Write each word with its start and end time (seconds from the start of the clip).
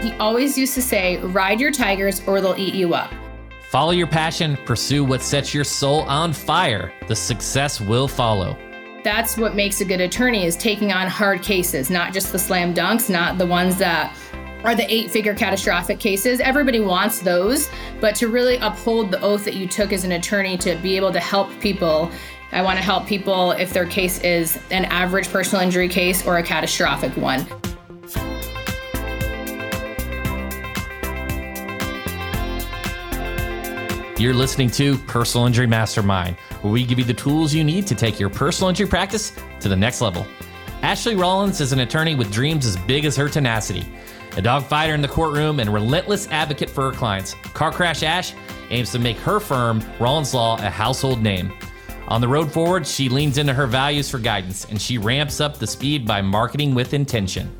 He 0.00 0.12
always 0.14 0.56
used 0.56 0.74
to 0.74 0.82
say, 0.82 1.18
ride 1.18 1.60
your 1.60 1.72
tigers 1.72 2.22
or 2.26 2.40
they'll 2.40 2.54
eat 2.56 2.74
you 2.74 2.94
up. 2.94 3.12
Follow 3.70 3.90
your 3.90 4.06
passion, 4.06 4.56
pursue 4.64 5.04
what 5.04 5.22
sets 5.22 5.52
your 5.52 5.64
soul 5.64 6.02
on 6.02 6.32
fire. 6.32 6.92
The 7.08 7.16
success 7.16 7.80
will 7.80 8.08
follow. 8.08 8.56
That's 9.04 9.36
what 9.36 9.54
makes 9.54 9.80
a 9.80 9.84
good 9.84 10.00
attorney 10.00 10.44
is 10.44 10.56
taking 10.56 10.92
on 10.92 11.06
hard 11.06 11.42
cases, 11.42 11.90
not 11.90 12.12
just 12.12 12.32
the 12.32 12.38
slam 12.38 12.74
dunks, 12.74 13.10
not 13.10 13.38
the 13.38 13.46
ones 13.46 13.76
that 13.78 14.16
are 14.64 14.74
the 14.74 14.90
eight 14.92 15.10
figure 15.10 15.34
catastrophic 15.34 16.00
cases. 16.00 16.40
Everybody 16.40 16.80
wants 16.80 17.20
those, 17.20 17.68
but 18.00 18.14
to 18.16 18.28
really 18.28 18.56
uphold 18.56 19.10
the 19.10 19.20
oath 19.20 19.44
that 19.44 19.54
you 19.54 19.68
took 19.68 19.92
as 19.92 20.04
an 20.04 20.12
attorney 20.12 20.56
to 20.58 20.76
be 20.76 20.96
able 20.96 21.12
to 21.12 21.20
help 21.20 21.50
people. 21.60 22.10
I 22.52 22.62
want 22.62 22.78
to 22.78 22.84
help 22.84 23.06
people 23.06 23.52
if 23.52 23.72
their 23.72 23.86
case 23.86 24.20
is 24.20 24.58
an 24.70 24.86
average 24.86 25.28
personal 25.28 25.62
injury 25.62 25.88
case 25.88 26.26
or 26.26 26.38
a 26.38 26.42
catastrophic 26.42 27.16
one. 27.16 27.46
You're 34.18 34.34
listening 34.34 34.68
to 34.70 34.98
Personal 34.98 35.46
Injury 35.46 35.68
Mastermind, 35.68 36.34
where 36.62 36.72
we 36.72 36.84
give 36.84 36.98
you 36.98 37.04
the 37.04 37.14
tools 37.14 37.54
you 37.54 37.62
need 37.62 37.86
to 37.86 37.94
take 37.94 38.18
your 38.18 38.28
personal 38.28 38.68
injury 38.68 38.88
practice 38.88 39.32
to 39.60 39.68
the 39.68 39.76
next 39.76 40.00
level. 40.00 40.26
Ashley 40.82 41.14
Rollins 41.14 41.60
is 41.60 41.70
an 41.70 41.78
attorney 41.78 42.16
with 42.16 42.32
dreams 42.32 42.66
as 42.66 42.76
big 42.78 43.04
as 43.04 43.14
her 43.14 43.28
tenacity. 43.28 43.86
A 44.36 44.42
dog 44.42 44.64
fighter 44.64 44.92
in 44.92 45.02
the 45.02 45.06
courtroom 45.06 45.60
and 45.60 45.72
relentless 45.72 46.26
advocate 46.32 46.68
for 46.68 46.90
her 46.90 46.96
clients, 46.96 47.34
Car 47.54 47.70
Crash 47.70 48.02
Ash 48.02 48.34
aims 48.70 48.90
to 48.90 48.98
make 48.98 49.18
her 49.18 49.38
firm, 49.38 49.84
Rollins 50.00 50.34
Law, 50.34 50.56
a 50.56 50.68
household 50.68 51.22
name. 51.22 51.52
On 52.08 52.20
the 52.20 52.26
road 52.26 52.50
forward, 52.50 52.88
she 52.88 53.08
leans 53.08 53.38
into 53.38 53.54
her 53.54 53.68
values 53.68 54.10
for 54.10 54.18
guidance 54.18 54.64
and 54.64 54.82
she 54.82 54.98
ramps 54.98 55.40
up 55.40 55.58
the 55.58 55.66
speed 55.66 56.04
by 56.04 56.22
marketing 56.22 56.74
with 56.74 56.92
intention. 56.92 57.56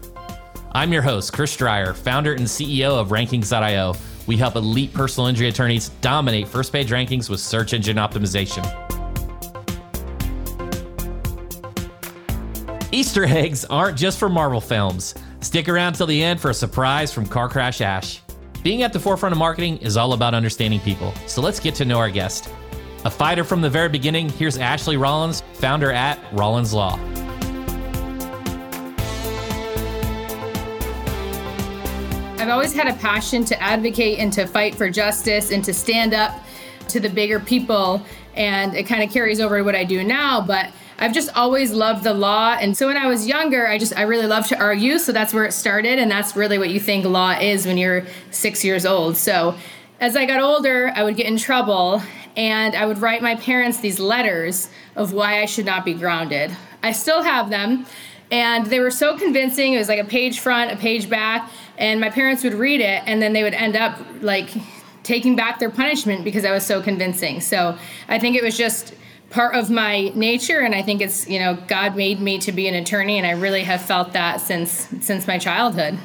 I'm 0.73 0.93
your 0.93 1.03
host, 1.03 1.33
Chris 1.33 1.57
Dreyer, 1.57 1.95
founder 1.95 2.33
and 2.33 2.47
CEO 2.47 3.01
of 3.01 3.11
Rankings.io 3.11 3.95
we 4.29 4.37
help 4.37 4.55
elite 4.55 4.93
personal 4.93 5.27
injury 5.27 5.49
attorneys 5.49 5.89
dominate 6.03 6.47
first 6.47 6.71
page 6.71 6.91
rankings 6.91 7.29
with 7.29 7.41
search 7.41 7.73
engine 7.73 7.97
optimization. 7.97 8.63
Easter 12.93 13.25
eggs 13.25 13.65
aren't 13.65 13.97
just 13.97 14.19
for 14.19 14.29
Marvel 14.29 14.61
films. 14.61 15.15
Stick 15.41 15.69
around 15.69 15.95
till 15.95 16.07
the 16.07 16.23
end 16.23 16.41
for 16.41 16.51
a 16.51 16.55
surprise 16.55 17.13
from 17.13 17.27
Car 17.27 17.49
Crash 17.49 17.81
Ash. 17.81 18.21
Being 18.63 18.83
at 18.83 18.93
the 18.93 19.01
forefront 19.01 19.33
of 19.33 19.39
marketing 19.39 19.79
is 19.79 19.97
all 19.97 20.13
about 20.13 20.35
understanding 20.35 20.81
people, 20.81 21.15
so 21.27 21.41
let's 21.41 21.59
get 21.59 21.75
to 21.77 21.85
know 21.87 21.99
our 21.99 22.11
guest. 22.11 22.51
A 23.05 23.11
fighter 23.11 23.45
from 23.45 23.63
the 23.63 23.71
very 23.71 23.89
beginning, 23.89 24.29
here's 24.29 24.59
Ashley 24.59 24.99
Rollins, 24.99 25.43
founder 25.55 25.91
at 25.91 26.19
Rollins 26.33 26.75
Law. 26.75 26.99
I've 32.39 32.51
always 32.51 32.73
had 32.73 32.87
a 32.87 32.95
passion 32.95 33.45
to 33.47 33.61
advocate 33.61 34.21
and 34.21 34.33
to 34.35 34.47
fight 34.47 34.77
for 34.77 34.89
justice 34.89 35.51
and 35.51 35.65
to 35.65 35.75
stand 35.75 36.15
up 36.15 36.41
to 36.87 37.01
the 37.01 37.11
bigger 37.11 37.41
people. 37.41 38.01
And 38.37 38.77
it 38.77 38.85
kind 38.85 39.03
of 39.03 39.11
carries 39.11 39.41
over 39.41 39.59
to 39.59 39.65
what 39.65 39.75
I 39.75 39.83
do 39.83 40.05
now. 40.05 40.41
But 40.41 40.71
I've 41.01 41.13
just 41.13 41.37
always 41.37 41.73
loved 41.73 42.05
the 42.05 42.15
law. 42.15 42.57
And 42.61 42.77
so 42.77 42.87
when 42.87 42.97
I 42.97 43.09
was 43.09 43.27
younger, 43.27 43.67
I 43.67 43.77
just, 43.77 43.97
I 43.97 44.03
really 44.03 44.29
loved 44.29 44.51
to 44.51 44.59
argue. 44.59 45.01
So 45.01 45.11
that's 45.11 45.35
where 45.35 45.47
it 45.47 45.53
started. 45.53 45.99
And 45.99 46.09
that's 46.09 46.37
really 46.37 46.59
what 46.59 46.71
you 46.71 46.79
think 46.79 47.05
law 47.05 47.33
is 47.33 47.67
when 47.67 47.77
you're 47.77 48.07
six 48.31 48.65
years 48.65 48.87
old. 48.87 49.17
So 49.17 49.57
as 49.99 50.15
I 50.15 50.25
got 50.25 50.41
older, 50.41 50.93
I 50.95 51.03
would 51.03 51.17
get 51.17 51.27
in 51.27 51.39
trouble 51.39 52.01
and 52.37 52.77
I 52.77 52.87
would 52.87 52.99
write 52.99 53.21
my 53.21 53.35
parents 53.35 53.81
these 53.81 53.99
letters 53.99 54.69
of 54.95 55.13
why 55.13 55.43
I 55.43 55.47
should 55.47 55.67
not 55.67 55.85
be 55.85 55.95
grounded. 55.95 56.57
I 56.85 56.93
still 56.93 57.23
have 57.25 57.51
them. 57.51 57.85
And 58.31 58.67
they 58.67 58.81
were 58.81 58.91
so 58.91 59.17
convincing. 59.17 59.73
It 59.73 59.79
was 59.79 59.89
like 59.89 60.01
a 60.01 60.05
page 60.05 60.41
front, 60.41 60.71
a 60.71 60.77
page 60.77 61.09
back 61.09 61.51
and 61.79 62.01
my 62.01 62.11
parents 62.11 62.43
would 62.45 62.55
read 62.55 62.81
it 62.81 63.03
and 63.07 63.23
then 63.23 63.33
they 63.33 63.43
would 63.43 63.55
end 63.55 63.77
up 63.77 63.99
like 64.21 64.51
taking 65.05 65.37
back 65.37 65.59
their 65.59 65.71
punishment 65.71 66.25
because 66.25 66.45
I 66.45 66.51
was 66.51 66.67
so 66.67 66.83
convincing. 66.83 67.41
So 67.41 67.79
I 68.09 68.19
think 68.19 68.37
it 68.37 68.43
was 68.43 68.59
just 68.59 68.95
part 69.31 69.55
of 69.55 69.71
my 69.71 70.09
nature 70.15 70.61
and 70.61 70.75
I 70.75 70.83
think 70.83 71.01
it's, 71.01 71.29
you 71.29 71.39
know, 71.39 71.57
God 71.69 71.97
made 71.97 72.21
me 72.21 72.39
to 72.41 72.53
be 72.53 72.67
an 72.67 72.75
attorney 72.75 73.17
and 73.17 73.27
I 73.27 73.31
really 73.31 73.63
have 73.63 73.81
felt 73.81 74.13
that 74.13 74.41
since 74.41 74.89
since 75.01 75.27
my 75.27 75.39
childhood. 75.39 75.99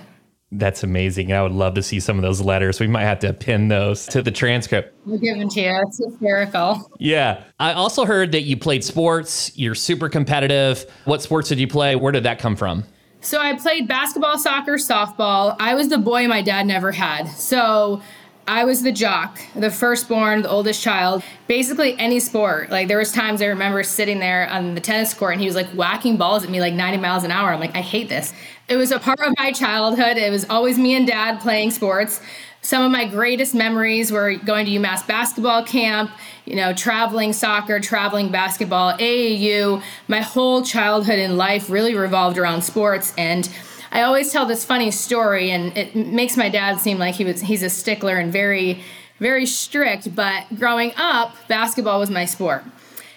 That's 0.55 0.83
amazing. 0.83 1.33
I 1.33 1.41
would 1.41 1.51
love 1.51 1.73
to 1.75 1.83
see 1.83 1.99
some 1.99 2.17
of 2.17 2.21
those 2.21 2.39
letters. 2.41 2.79
We 2.79 2.87
might 2.87 3.03
have 3.03 3.19
to 3.19 3.33
pin 3.33 3.69
those 3.69 4.05
to 4.07 4.21
the 4.21 4.31
transcript. 4.31 4.95
We'll 5.05 5.17
give 5.17 5.37
them 5.37 5.49
to 5.49 5.61
you. 5.61 5.81
It's 5.87 6.03
hysterical. 6.03 6.89
Yeah. 6.99 7.43
I 7.59 7.73
also 7.73 8.05
heard 8.05 8.31
that 8.33 8.43
you 8.43 8.55
played 8.55 8.83
sports. 8.83 9.51
You're 9.57 9.75
super 9.75 10.09
competitive. 10.09 10.85
What 11.05 11.21
sports 11.21 11.49
did 11.49 11.59
you 11.59 11.67
play? 11.67 11.95
Where 11.95 12.11
did 12.11 12.23
that 12.23 12.39
come 12.39 12.55
from? 12.55 12.83
So 13.21 13.39
I 13.39 13.55
played 13.55 13.87
basketball, 13.87 14.37
soccer, 14.37 14.73
softball. 14.73 15.55
I 15.59 15.75
was 15.75 15.87
the 15.87 15.97
boy 15.97 16.27
my 16.27 16.41
dad 16.41 16.67
never 16.67 16.91
had. 16.91 17.27
So 17.29 18.01
I 18.47 18.65
was 18.65 18.83
the 18.83 18.91
jock, 18.91 19.39
the 19.55 19.71
firstborn, 19.71 20.41
the 20.41 20.49
oldest 20.49 20.81
child. 20.81 21.23
Basically 21.47 21.97
any 21.97 22.19
sport. 22.19 22.69
Like 22.69 22.87
there 22.87 22.97
was 22.97 23.11
times 23.11 23.41
I 23.41 23.45
remember 23.45 23.83
sitting 23.83 24.19
there 24.19 24.49
on 24.49 24.75
the 24.75 24.81
tennis 24.81 25.13
court 25.13 25.33
and 25.33 25.41
he 25.41 25.47
was 25.47 25.55
like 25.55 25.69
whacking 25.69 26.17
balls 26.17 26.43
at 26.43 26.49
me 26.49 26.59
like 26.59 26.73
90 26.73 26.97
miles 26.99 27.23
an 27.23 27.31
hour. 27.31 27.53
I'm 27.53 27.59
like, 27.59 27.75
I 27.75 27.81
hate 27.81 28.09
this. 28.09 28.33
It 28.67 28.75
was 28.75 28.91
a 28.91 28.99
part 28.99 29.19
of 29.19 29.33
my 29.37 29.51
childhood. 29.51 30.17
It 30.17 30.29
was 30.29 30.45
always 30.49 30.77
me 30.77 30.95
and 30.95 31.07
dad 31.07 31.39
playing 31.39 31.71
sports. 31.71 32.21
Some 32.61 32.81
of 32.81 32.91
my 32.91 33.05
greatest 33.05 33.53
memories 33.53 34.11
were 34.11 34.35
going 34.35 34.65
to 34.65 34.71
UMass 34.71 35.05
basketball 35.05 35.65
camp, 35.65 36.11
you 36.45 36.55
know, 36.55 36.73
traveling 36.73 37.33
soccer, 37.33 37.81
traveling 37.81 38.31
basketball, 38.31 38.93
AAU. 38.93 39.83
My 40.07 40.21
whole 40.21 40.63
childhood 40.63 41.19
and 41.19 41.37
life 41.37 41.69
really 41.69 41.93
revolved 41.93 42.37
around 42.37 42.61
sports. 42.61 43.13
And 43.17 43.49
I 43.93 44.01
always 44.01 44.31
tell 44.31 44.47
this 44.47 44.65
funny 44.65 44.89
story, 44.89 45.51
and 45.51 45.77
it 45.77 45.95
makes 45.95 46.35
my 46.35 46.49
dad 46.49 46.79
seem 46.79 46.97
like 46.97 47.13
he 47.13 47.25
was 47.25 47.41
he's 47.41 47.61
a 47.61 47.69
stickler 47.69 48.17
and 48.17 48.33
very, 48.33 48.81
very 49.19 49.45
strict. 49.45 50.15
But 50.15 50.47
growing 50.57 50.93
up, 50.97 51.35
basketball 51.47 51.99
was 51.99 52.09
my 52.09 52.25
sport. 52.25 52.63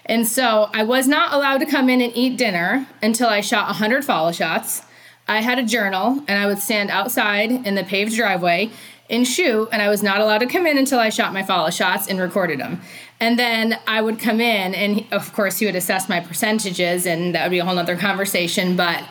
And 0.05 0.29
so 0.29 0.69
I 0.75 0.85
was 0.85 1.09
not 1.09 1.33
allowed 1.33 1.59
to 1.59 1.67
come 1.67 1.89
in 1.89 2.03
and 2.03 2.15
eat 2.15 2.37
dinner 2.37 2.87
until 3.03 3.29
I 3.29 3.41
shot 3.41 3.69
100 3.69 4.05
follow 4.05 4.33
shots. 4.33 4.83
I 5.27 5.41
had 5.41 5.59
a 5.59 5.65
journal 5.65 6.23
and 6.29 6.39
I 6.39 6.47
would 6.47 6.59
stand 6.59 6.91
outside 6.91 7.51
in 7.51 7.75
the 7.75 7.83
paved 7.83 8.15
driveway 8.15 8.71
in 9.09 9.25
shoot, 9.25 9.69
and 9.73 9.81
I 9.81 9.89
was 9.89 10.03
not 10.03 10.21
allowed 10.21 10.39
to 10.39 10.47
come 10.47 10.67
in 10.67 10.77
until 10.77 10.99
I 10.99 11.09
shot 11.09 11.33
my 11.33 11.43
follow 11.43 11.71
shots 11.71 12.07
and 12.09 12.21
recorded 12.21 12.61
them. 12.61 12.81
And 13.19 13.39
then 13.39 13.79
I 13.87 14.03
would 14.03 14.19
come 14.19 14.41
in, 14.41 14.75
and 14.75 15.07
of 15.11 15.33
course, 15.33 15.59
he 15.59 15.67
would 15.67 15.77
assess 15.77 16.09
my 16.09 16.21
percentages, 16.21 17.07
and 17.07 17.35
that 17.35 17.45
would 17.45 17.51
be 17.51 17.61
a 17.61 17.65
whole 17.65 17.79
other 17.79 17.97
conversation. 17.97 18.77
But 18.77 19.05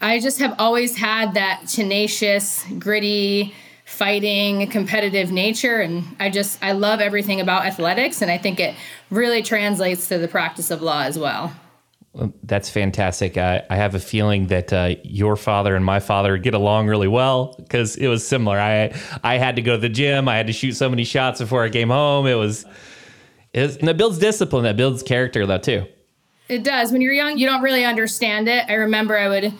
I 0.00 0.20
just 0.20 0.38
have 0.38 0.54
always 0.58 0.96
had 0.96 1.34
that 1.34 1.66
tenacious, 1.68 2.64
gritty, 2.78 3.54
fighting, 3.84 4.68
competitive 4.68 5.32
nature. 5.32 5.80
And 5.80 6.04
I 6.20 6.30
just, 6.30 6.62
I 6.62 6.72
love 6.72 7.00
everything 7.00 7.40
about 7.40 7.64
athletics, 7.64 8.22
and 8.22 8.30
I 8.30 8.38
think 8.38 8.60
it 8.60 8.74
really 9.10 9.42
translates 9.42 10.08
to 10.08 10.18
the 10.18 10.28
practice 10.28 10.70
of 10.70 10.82
law 10.82 11.02
as 11.02 11.18
well. 11.18 11.52
That's 12.42 12.68
fantastic. 12.68 13.36
I, 13.36 13.62
I 13.70 13.76
have 13.76 13.94
a 13.94 14.00
feeling 14.00 14.48
that 14.48 14.72
uh, 14.72 14.94
your 15.04 15.36
father 15.36 15.76
and 15.76 15.84
my 15.84 16.00
father 16.00 16.36
get 16.36 16.54
along 16.54 16.88
really 16.88 17.06
well 17.06 17.54
because 17.58 17.96
it 17.96 18.08
was 18.08 18.26
similar. 18.26 18.58
I 18.58 18.92
I 19.22 19.36
had 19.36 19.56
to 19.56 19.62
go 19.62 19.72
to 19.72 19.78
the 19.78 19.88
gym. 19.88 20.26
I 20.26 20.36
had 20.36 20.48
to 20.48 20.52
shoot 20.52 20.72
so 20.72 20.88
many 20.88 21.04
shots 21.04 21.38
before 21.40 21.62
I 21.62 21.70
came 21.70 21.90
home. 21.90 22.26
It 22.26 22.34
was, 22.34 22.64
it 23.52 23.60
was 23.60 23.76
and 23.76 23.86
that 23.88 23.98
builds 23.98 24.18
discipline. 24.18 24.64
That 24.64 24.76
builds 24.76 25.02
character, 25.02 25.46
though, 25.46 25.58
too. 25.58 25.86
It 26.48 26.64
does. 26.64 26.90
When 26.90 27.02
you're 27.02 27.12
young, 27.12 27.38
you 27.38 27.46
don't 27.46 27.62
really 27.62 27.84
understand 27.84 28.48
it. 28.48 28.64
I 28.68 28.74
remember 28.74 29.16
I 29.16 29.28
would 29.28 29.54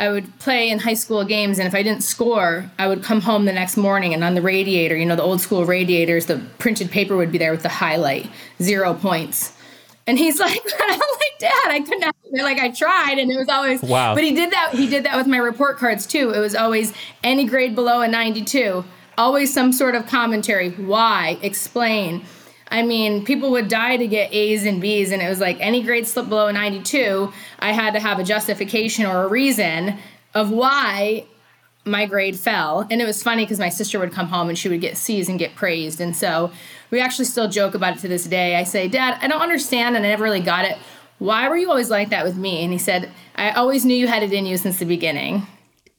I 0.00 0.10
would 0.10 0.38
play 0.38 0.70
in 0.70 0.78
high 0.78 0.94
school 0.94 1.24
games, 1.24 1.58
and 1.58 1.68
if 1.68 1.74
I 1.74 1.82
didn't 1.82 2.02
score, 2.02 2.70
I 2.78 2.88
would 2.88 3.02
come 3.04 3.20
home 3.20 3.44
the 3.44 3.52
next 3.52 3.76
morning, 3.76 4.14
and 4.14 4.24
on 4.24 4.34
the 4.34 4.42
radiator, 4.42 4.96
you 4.96 5.06
know, 5.06 5.16
the 5.16 5.22
old 5.22 5.40
school 5.40 5.64
radiators, 5.64 6.26
the 6.26 6.42
printed 6.58 6.90
paper 6.90 7.16
would 7.16 7.30
be 7.30 7.38
there 7.38 7.52
with 7.52 7.62
the 7.62 7.68
highlight, 7.68 8.28
zero 8.60 8.94
points 8.94 9.52
and 10.10 10.18
he's 10.18 10.38
like, 10.40 10.60
I'm 10.80 10.98
like, 10.98 11.38
Dad, 11.38 11.68
I 11.68 11.80
couldn't. 11.80 12.02
Have. 12.02 12.14
Like 12.32 12.58
I 12.58 12.70
tried, 12.70 13.18
and 13.18 13.30
it 13.30 13.36
was 13.36 13.48
always 13.48 13.82
wow. 13.82 14.14
But 14.14 14.22
he 14.22 14.32
did 14.32 14.52
that. 14.52 14.70
He 14.72 14.86
did 14.86 15.04
that 15.04 15.16
with 15.16 15.26
my 15.26 15.38
report 15.38 15.78
cards 15.78 16.06
too. 16.06 16.30
It 16.30 16.38
was 16.38 16.54
always 16.54 16.92
any 17.24 17.44
grade 17.44 17.74
below 17.74 18.02
a 18.02 18.08
92. 18.08 18.84
Always 19.18 19.52
some 19.52 19.72
sort 19.72 19.96
of 19.96 20.06
commentary. 20.06 20.70
Why? 20.70 21.38
Explain. 21.42 22.24
I 22.70 22.82
mean, 22.82 23.24
people 23.24 23.50
would 23.50 23.68
die 23.68 23.96
to 23.96 24.06
get 24.06 24.32
A's 24.32 24.64
and 24.64 24.80
B's, 24.80 25.10
and 25.10 25.20
it 25.20 25.28
was 25.28 25.40
like 25.40 25.58
any 25.60 25.82
grade 25.82 26.06
slip 26.06 26.28
below 26.28 26.46
a 26.46 26.52
92, 26.52 27.32
I 27.58 27.72
had 27.72 27.94
to 27.94 28.00
have 28.00 28.18
a 28.18 28.24
justification 28.24 29.06
or 29.06 29.24
a 29.24 29.28
reason 29.28 29.98
of 30.34 30.50
why 30.50 31.26
my 31.84 32.06
grade 32.06 32.36
fell. 32.36 32.86
And 32.90 33.00
it 33.00 33.06
was 33.06 33.22
funny 33.22 33.44
because 33.44 33.58
my 33.58 33.70
sister 33.70 33.98
would 33.98 34.12
come 34.12 34.28
home 34.28 34.48
and 34.48 34.56
she 34.56 34.68
would 34.68 34.80
get 34.80 34.96
C's 34.96 35.28
and 35.28 35.38
get 35.38 35.56
praised. 35.56 36.00
And 36.00 36.14
so 36.14 36.52
we 36.90 37.00
actually 37.00 37.24
still 37.24 37.48
joke 37.48 37.74
about 37.74 37.96
it 37.96 38.00
to 38.00 38.08
this 38.08 38.24
day. 38.24 38.56
I 38.56 38.64
say, 38.64 38.86
Dad, 38.86 39.18
I 39.20 39.28
don't 39.28 39.42
understand 39.42 39.96
and 39.96 40.04
I 40.04 40.10
never 40.10 40.24
really 40.24 40.40
got 40.40 40.64
it. 40.64 40.78
Why 41.18 41.48
were 41.48 41.56
you 41.56 41.68
always 41.68 41.90
like 41.90 42.10
that 42.10 42.24
with 42.24 42.36
me? 42.36 42.62
And 42.62 42.72
he 42.72 42.78
said, 42.78 43.10
I 43.34 43.50
always 43.50 43.84
knew 43.84 43.96
you 43.96 44.06
had 44.06 44.22
it 44.22 44.32
in 44.32 44.46
you 44.46 44.56
since 44.56 44.78
the 44.78 44.84
beginning. 44.84 45.46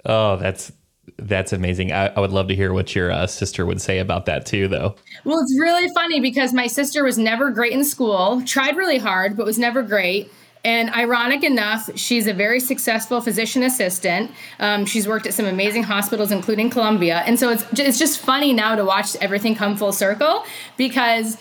Oh, 0.05 0.37
that's 0.37 0.71
that's 1.17 1.51
amazing. 1.53 1.91
I, 1.91 2.07
I 2.07 2.19
would 2.19 2.31
love 2.31 2.47
to 2.47 2.55
hear 2.55 2.73
what 2.73 2.95
your 2.95 3.11
uh, 3.11 3.27
sister 3.27 3.65
would 3.65 3.81
say 3.81 3.99
about 3.99 4.25
that 4.25 4.45
too, 4.45 4.67
though. 4.67 4.95
Well, 5.23 5.39
it's 5.39 5.59
really 5.59 5.89
funny 5.93 6.19
because 6.19 6.53
my 6.53 6.67
sister 6.67 7.03
was 7.03 7.17
never 7.17 7.51
great 7.51 7.73
in 7.73 7.83
school, 7.83 8.41
tried 8.45 8.77
really 8.77 8.97
hard, 8.97 9.35
but 9.35 9.45
was 9.45 9.57
never 9.57 9.81
great 9.83 10.31
And 10.63 10.91
ironic 10.91 11.43
enough, 11.43 11.89
she's 11.95 12.27
a 12.27 12.33
very 12.33 12.59
successful 12.59 13.19
physician 13.19 13.63
assistant. 13.63 14.31
Um, 14.59 14.85
she's 14.85 15.07
worked 15.07 15.25
at 15.25 15.33
some 15.33 15.45
amazing 15.45 15.83
hospitals, 15.83 16.31
including 16.31 16.69
Columbia. 16.69 17.23
And 17.25 17.39
so 17.39 17.49
it's, 17.49 17.65
it's 17.79 17.97
just 17.97 18.19
funny 18.19 18.53
now 18.53 18.75
to 18.75 18.85
watch 18.85 19.15
everything 19.17 19.55
come 19.55 19.75
full 19.75 19.91
circle 19.91 20.43
because 20.77 21.37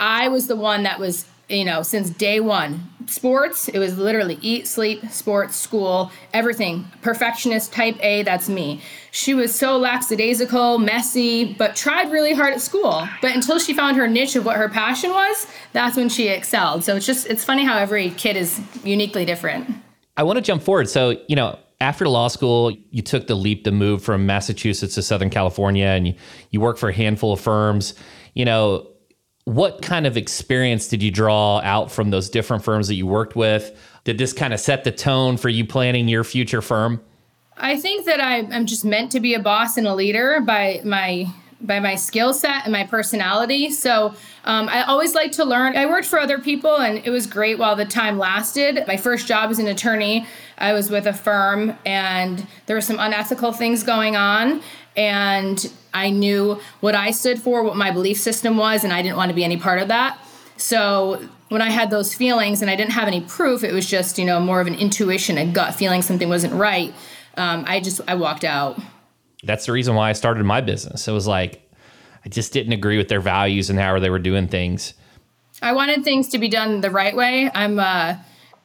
I 0.00 0.28
was 0.28 0.48
the 0.48 0.56
one 0.56 0.82
that 0.82 0.98
was 0.98 1.24
you 1.48 1.64
know, 1.64 1.82
since 1.82 2.10
day 2.10 2.40
one. 2.40 2.88
Sports, 3.06 3.68
it 3.68 3.78
was 3.78 3.98
literally 3.98 4.38
eat, 4.40 4.66
sleep, 4.66 5.04
sports, 5.10 5.56
school, 5.56 6.10
everything. 6.32 6.86
Perfectionist 7.02 7.70
type 7.70 7.96
A, 8.00 8.22
that's 8.22 8.48
me. 8.48 8.80
She 9.10 9.34
was 9.34 9.54
so 9.54 9.76
lackadaisical, 9.76 10.78
messy, 10.78 11.52
but 11.52 11.76
tried 11.76 12.10
really 12.10 12.32
hard 12.32 12.54
at 12.54 12.62
school. 12.62 13.06
But 13.20 13.34
until 13.34 13.58
she 13.58 13.74
found 13.74 13.98
her 13.98 14.08
niche 14.08 14.36
of 14.36 14.46
what 14.46 14.56
her 14.56 14.70
passion 14.70 15.10
was, 15.10 15.46
that's 15.74 15.98
when 15.98 16.08
she 16.08 16.28
excelled. 16.28 16.82
So 16.82 16.96
it's 16.96 17.04
just, 17.04 17.26
it's 17.26 17.44
funny 17.44 17.62
how 17.62 17.76
every 17.76 18.08
kid 18.10 18.38
is 18.38 18.58
uniquely 18.84 19.26
different. 19.26 19.68
I 20.16 20.22
want 20.22 20.38
to 20.38 20.42
jump 20.42 20.62
forward. 20.62 20.88
So, 20.88 21.16
you 21.28 21.36
know, 21.36 21.58
after 21.82 22.08
law 22.08 22.28
school, 22.28 22.74
you 22.90 23.02
took 23.02 23.26
the 23.26 23.34
leap 23.34 23.64
to 23.64 23.70
move 23.70 24.02
from 24.02 24.24
Massachusetts 24.24 24.94
to 24.94 25.02
Southern 25.02 25.28
California 25.28 25.86
and 25.86 26.08
you, 26.08 26.14
you 26.50 26.60
work 26.60 26.78
for 26.78 26.88
a 26.88 26.94
handful 26.94 27.34
of 27.34 27.40
firms. 27.40 27.94
You 28.32 28.46
know, 28.46 28.88
what 29.44 29.82
kind 29.82 30.06
of 30.06 30.16
experience 30.16 30.88
did 30.88 31.02
you 31.02 31.10
draw 31.10 31.60
out 31.60 31.92
from 31.92 32.10
those 32.10 32.30
different 32.30 32.64
firms 32.64 32.88
that 32.88 32.94
you 32.94 33.06
worked 33.06 33.36
with? 33.36 33.78
Did 34.04 34.18
this 34.18 34.32
kind 34.32 34.54
of 34.54 34.60
set 34.60 34.84
the 34.84 34.92
tone 34.92 35.36
for 35.36 35.48
you 35.48 35.66
planning 35.66 36.08
your 36.08 36.24
future 36.24 36.62
firm? 36.62 37.02
I 37.56 37.76
think 37.76 38.06
that 38.06 38.20
I, 38.20 38.38
am 38.38 38.66
just 38.66 38.84
meant 38.84 39.12
to 39.12 39.20
be 39.20 39.34
a 39.34 39.40
boss 39.40 39.76
and 39.76 39.86
a 39.86 39.94
leader 39.94 40.40
by 40.40 40.80
my 40.84 41.32
by 41.60 41.80
my 41.80 41.94
skill 41.94 42.34
set 42.34 42.64
and 42.64 42.72
my 42.72 42.84
personality. 42.84 43.70
So 43.70 44.14
um, 44.44 44.68
I 44.68 44.82
always 44.82 45.14
like 45.14 45.32
to 45.32 45.46
learn. 45.46 45.78
I 45.78 45.86
worked 45.86 46.06
for 46.06 46.18
other 46.18 46.38
people 46.38 46.76
and 46.76 46.98
it 47.06 47.10
was 47.10 47.26
great 47.26 47.58
while 47.58 47.74
the 47.74 47.86
time 47.86 48.18
lasted. 48.18 48.84
My 48.86 48.98
first 48.98 49.26
job 49.26 49.50
as 49.50 49.58
an 49.58 49.66
attorney, 49.66 50.26
I 50.58 50.74
was 50.74 50.90
with 50.90 51.06
a 51.06 51.14
firm 51.14 51.78
and 51.86 52.46
there 52.66 52.76
were 52.76 52.82
some 52.82 52.98
unethical 52.98 53.52
things 53.52 53.82
going 53.82 54.14
on 54.14 54.62
and 54.96 55.72
I 55.92 56.10
knew 56.10 56.60
what 56.80 56.94
I 56.94 57.10
stood 57.10 57.40
for, 57.40 57.62
what 57.62 57.76
my 57.76 57.90
belief 57.90 58.18
system 58.18 58.56
was, 58.56 58.84
and 58.84 58.92
I 58.92 59.02
didn't 59.02 59.16
want 59.16 59.30
to 59.30 59.34
be 59.34 59.44
any 59.44 59.56
part 59.56 59.80
of 59.80 59.88
that. 59.88 60.18
So 60.56 61.28
when 61.48 61.62
I 61.62 61.70
had 61.70 61.90
those 61.90 62.14
feelings 62.14 62.62
and 62.62 62.70
I 62.70 62.76
didn't 62.76 62.92
have 62.92 63.08
any 63.08 63.20
proof, 63.20 63.64
it 63.64 63.72
was 63.72 63.86
just 63.86 64.18
you 64.18 64.24
know 64.24 64.40
more 64.40 64.60
of 64.60 64.66
an 64.66 64.74
intuition, 64.74 65.38
a 65.38 65.46
gut 65.46 65.74
feeling 65.74 66.02
something 66.02 66.28
wasn't 66.28 66.54
right. 66.54 66.94
Um, 67.36 67.64
I 67.66 67.80
just 67.80 68.00
I 68.08 68.14
walked 68.14 68.44
out. 68.44 68.78
That's 69.42 69.66
the 69.66 69.72
reason 69.72 69.94
why 69.94 70.10
I 70.10 70.12
started 70.12 70.44
my 70.44 70.60
business. 70.60 71.06
It 71.06 71.12
was 71.12 71.26
like 71.26 71.68
I 72.24 72.28
just 72.28 72.52
didn't 72.52 72.72
agree 72.72 72.96
with 72.96 73.08
their 73.08 73.20
values 73.20 73.70
and 73.70 73.78
how 73.78 73.98
they 73.98 74.10
were 74.10 74.18
doing 74.18 74.48
things. 74.48 74.94
I 75.62 75.72
wanted 75.72 76.04
things 76.04 76.28
to 76.28 76.38
be 76.38 76.48
done 76.48 76.80
the 76.80 76.90
right 76.90 77.14
way. 77.14 77.50
I'm 77.54 77.78
uh, 77.78 78.16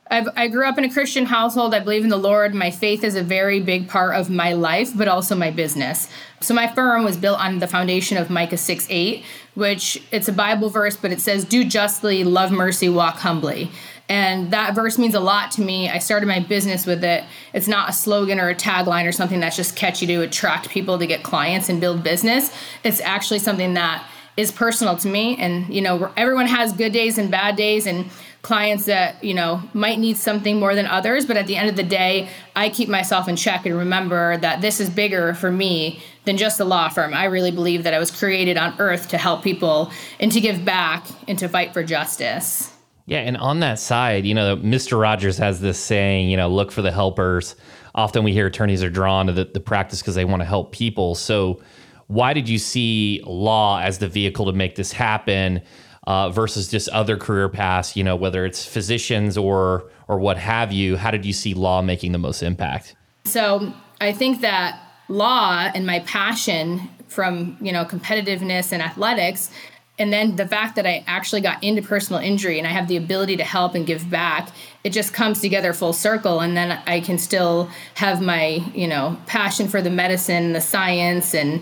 I've, 0.10 0.28
i 0.36 0.48
grew 0.48 0.68
up 0.68 0.78
in 0.78 0.84
a 0.84 0.92
Christian 0.92 1.26
household. 1.26 1.74
I 1.76 1.80
believe 1.80 2.04
in 2.04 2.10
the 2.10 2.18
Lord. 2.18 2.56
My 2.56 2.72
faith 2.72 3.04
is 3.04 3.16
a 3.16 3.24
very 3.24 3.60
big 3.60 3.88
part 3.88 4.16
of 4.16 4.30
my 4.30 4.54
life, 4.54 4.96
but 4.96 5.08
also 5.08 5.36
my 5.36 5.52
business. 5.52 6.10
So 6.42 6.54
my 6.54 6.68
firm 6.68 7.04
was 7.04 7.16
built 7.16 7.40
on 7.40 7.60
the 7.60 7.68
foundation 7.68 8.18
of 8.18 8.30
Micah 8.30 8.58
6 8.58 8.88
8, 8.90 9.24
which 9.54 10.02
it's 10.12 10.28
a 10.28 10.34
Bible 10.34 10.70
verse, 10.70 10.98
but 10.98 11.12
it 11.12 11.22
says, 11.22 11.46
Do 11.46 11.64
justly, 11.64 12.24
love 12.24 12.52
mercy, 12.52 12.90
walk 12.90 13.18
humbly. 13.18 13.72
And 14.08 14.50
that 14.50 14.74
verse 14.74 14.98
means 14.98 15.14
a 15.14 15.20
lot 15.20 15.52
to 15.52 15.62
me. 15.62 15.88
I 15.88 16.00
started 16.00 16.26
my 16.26 16.40
business 16.40 16.88
with 16.88 17.04
it. 17.04 17.24
It's 17.54 17.68
not 17.68 17.90
a 17.90 17.94
slogan 17.94 18.40
or 18.40 18.50
a 18.50 18.56
tagline 18.56 19.08
or 19.08 19.12
something 19.12 19.40
that's 19.40 19.56
just 19.56 19.76
catchy 19.76 20.08
to 20.08 20.22
attract 20.24 20.70
people 20.70 20.98
to 20.98 21.06
get 21.06 21.22
clients 21.22 21.70
and 21.70 21.80
build 21.80 22.04
business. 22.04 22.52
It's 22.84 23.00
actually 23.02 23.38
something 23.38 23.76
that 23.76 24.04
is 24.36 24.52
personal 24.52 24.98
to 24.98 25.08
me. 25.08 25.36
And, 25.38 25.72
you 25.72 25.82
know, 25.82 26.12
everyone 26.18 26.48
has 26.48 26.74
good 26.74 26.92
days 26.92 27.20
and 27.20 27.30
bad 27.30 27.56
days. 27.56 27.86
And 27.86 28.10
clients 28.42 28.86
that 28.86 29.22
you 29.24 29.34
know 29.34 29.62
might 29.74 30.00
need 30.00 30.16
something 30.16 30.60
more 30.60 30.74
than 30.74 30.86
others 30.86 31.26
but 31.26 31.36
at 31.36 31.46
the 31.48 31.58
end 31.58 31.70
of 31.70 31.76
the 31.76 31.84
day 31.84 32.30
i 32.56 32.70
keep 32.70 32.88
myself 32.88 33.28
in 33.28 33.36
check 33.36 33.66
and 33.66 33.78
remember 33.78 34.38
that 34.38 34.62
this 34.62 34.80
is 34.80 34.90
bigger 34.90 35.34
for 35.34 35.52
me 35.52 36.02
than 36.26 36.38
just 36.38 36.60
a 36.60 36.66
law 36.66 36.90
firm. 36.90 37.14
I 37.14 37.26
really 37.26 37.52
believe 37.52 37.84
that 37.84 37.94
i 37.94 38.00
was 38.00 38.12
created 38.12 38.58
on 38.58 38.76
earth 38.80 39.10
to 39.10 39.18
help 39.18 39.44
people 39.44 39.92
and 40.20 40.32
to 40.32 40.40
give 40.40 40.64
back 40.64 41.06
and 41.28 41.38
to 41.40 41.50
fight 41.50 41.74
for 41.74 41.84
justice. 41.84 42.74
Yeah 43.08 43.20
and 43.20 43.36
on 43.38 43.60
that 43.60 43.80
side 43.80 44.26
you 44.26 44.34
know 44.34 44.56
mr 44.58 45.00
rogers 45.00 45.38
has 45.38 45.60
this 45.60 45.80
saying 45.80 46.30
you 46.30 46.38
know 46.38 46.48
look 46.48 46.72
for 46.72 46.82
the 46.82 46.92
helpers. 46.92 47.56
Often 47.96 48.24
we 48.24 48.32
hear 48.32 48.48
attorneys 48.48 48.84
are 48.84 48.90
drawn 48.90 49.26
to 49.28 49.34
the, 49.34 49.46
the 49.46 49.60
practice 49.60 50.00
because 50.00 50.16
they 50.16 50.24
want 50.24 50.42
to 50.42 50.46
help 50.46 50.72
people. 50.72 51.16
So 51.16 51.60
why 52.08 52.34
did 52.34 52.48
you 52.48 52.58
see 52.58 53.22
law 53.26 53.80
as 53.80 53.98
the 53.98 54.08
vehicle 54.08 54.46
to 54.46 54.54
make 54.54 54.76
this 54.76 54.92
happen 54.92 55.62
uh, 56.10 56.28
versus 56.28 56.68
just 56.68 56.90
other 56.90 57.16
career 57.16 57.48
paths, 57.48 57.96
you 57.96 58.04
know, 58.04 58.16
whether 58.16 58.44
it's 58.44 58.66
physicians 58.66 59.38
or 59.38 59.86
or 60.08 60.18
what 60.18 60.38
have 60.38 60.74
you? 60.74 60.98
How 60.98 61.12
did 61.12 61.24
you 61.24 61.34
see 61.34 61.54
law 61.54 61.84
making 61.84 62.14
the 62.14 62.18
most 62.18 62.42
impact? 62.42 62.96
So 63.26 63.72
I 64.02 64.12
think 64.12 64.42
that 64.42 64.82
law 65.08 65.70
and 65.74 65.86
my 65.86 66.00
passion 66.00 66.90
from 67.08 67.58
you 67.62 67.72
know 67.72 67.86
competitiveness 67.86 68.72
and 68.72 68.82
athletics 68.82 69.52
and 70.00 70.14
then 70.14 70.38
the 70.38 70.48
fact 70.48 70.78
that 70.78 70.88
I 70.88 71.04
actually 71.06 71.42
got 71.42 71.62
into 71.62 71.82
personal 71.82 72.22
injury 72.22 72.58
and 72.58 72.66
I 72.66 72.72
have 72.72 72.88
the 72.88 72.96
ability 72.96 73.36
to 73.38 73.44
help 73.44 73.76
and 73.76 73.86
give 73.86 74.10
back, 74.10 74.50
it 74.86 74.92
just 74.92 75.14
comes 75.14 75.42
together 75.42 75.74
full 75.74 75.92
circle. 75.92 76.40
And 76.40 76.56
then 76.56 76.82
I 76.88 77.02
can 77.02 77.18
still 77.18 77.70
have 77.96 78.22
my, 78.22 78.64
you 78.74 78.88
know, 78.88 79.18
passion 79.26 79.68
for 79.68 79.82
the 79.82 79.90
medicine, 79.90 80.54
the 80.54 80.62
science, 80.62 81.36
and 81.36 81.62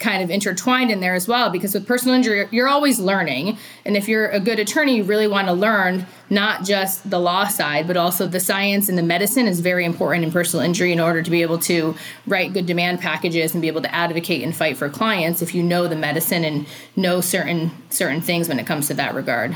kind 0.00 0.22
of 0.22 0.30
intertwined 0.30 0.90
in 0.90 1.00
there 1.00 1.14
as 1.14 1.28
well 1.28 1.50
because 1.50 1.74
with 1.74 1.86
personal 1.86 2.14
injury 2.14 2.48
you're 2.50 2.68
always 2.68 2.98
learning. 2.98 3.58
And 3.84 3.96
if 3.96 4.08
you're 4.08 4.28
a 4.28 4.40
good 4.40 4.58
attorney 4.58 4.96
you 4.96 5.04
really 5.04 5.28
want 5.28 5.46
to 5.46 5.52
learn 5.52 6.06
not 6.30 6.64
just 6.64 7.08
the 7.08 7.20
law 7.20 7.46
side 7.46 7.86
but 7.86 7.96
also 7.96 8.26
the 8.26 8.40
science 8.40 8.88
and 8.88 8.96
the 8.96 9.02
medicine 9.02 9.46
is 9.46 9.60
very 9.60 9.84
important 9.84 10.24
in 10.24 10.32
personal 10.32 10.64
injury 10.64 10.90
in 10.92 10.98
order 10.98 11.22
to 11.22 11.30
be 11.30 11.42
able 11.42 11.58
to 11.58 11.94
write 12.26 12.52
good 12.54 12.66
demand 12.66 13.00
packages 13.00 13.52
and 13.52 13.60
be 13.60 13.68
able 13.68 13.82
to 13.82 13.94
advocate 13.94 14.42
and 14.42 14.56
fight 14.56 14.76
for 14.76 14.88
clients 14.88 15.42
if 15.42 15.54
you 15.54 15.62
know 15.62 15.86
the 15.86 15.96
medicine 15.96 16.44
and 16.44 16.66
know 16.96 17.20
certain 17.20 17.70
certain 17.90 18.22
things 18.22 18.48
when 18.48 18.58
it 18.58 18.66
comes 18.66 18.88
to 18.88 18.94
that 18.94 19.14
regard. 19.14 19.54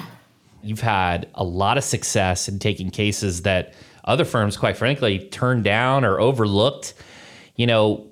You've 0.63 0.81
had 0.81 1.29
a 1.35 1.45
lot 1.45 1.79
of 1.79 1.85
success 1.85 2.49
in 2.49 2.59
taking 2.59 2.91
cases 2.91 3.43
that 3.43 3.75
other 4.05 4.25
firms 4.25 4.57
quite 4.57 4.77
frankly 4.77 5.19
turned 5.31 5.65
down 5.65 6.05
or 6.05 6.21
overlooked. 6.21 6.95
You 7.57 7.67
know 7.67 8.07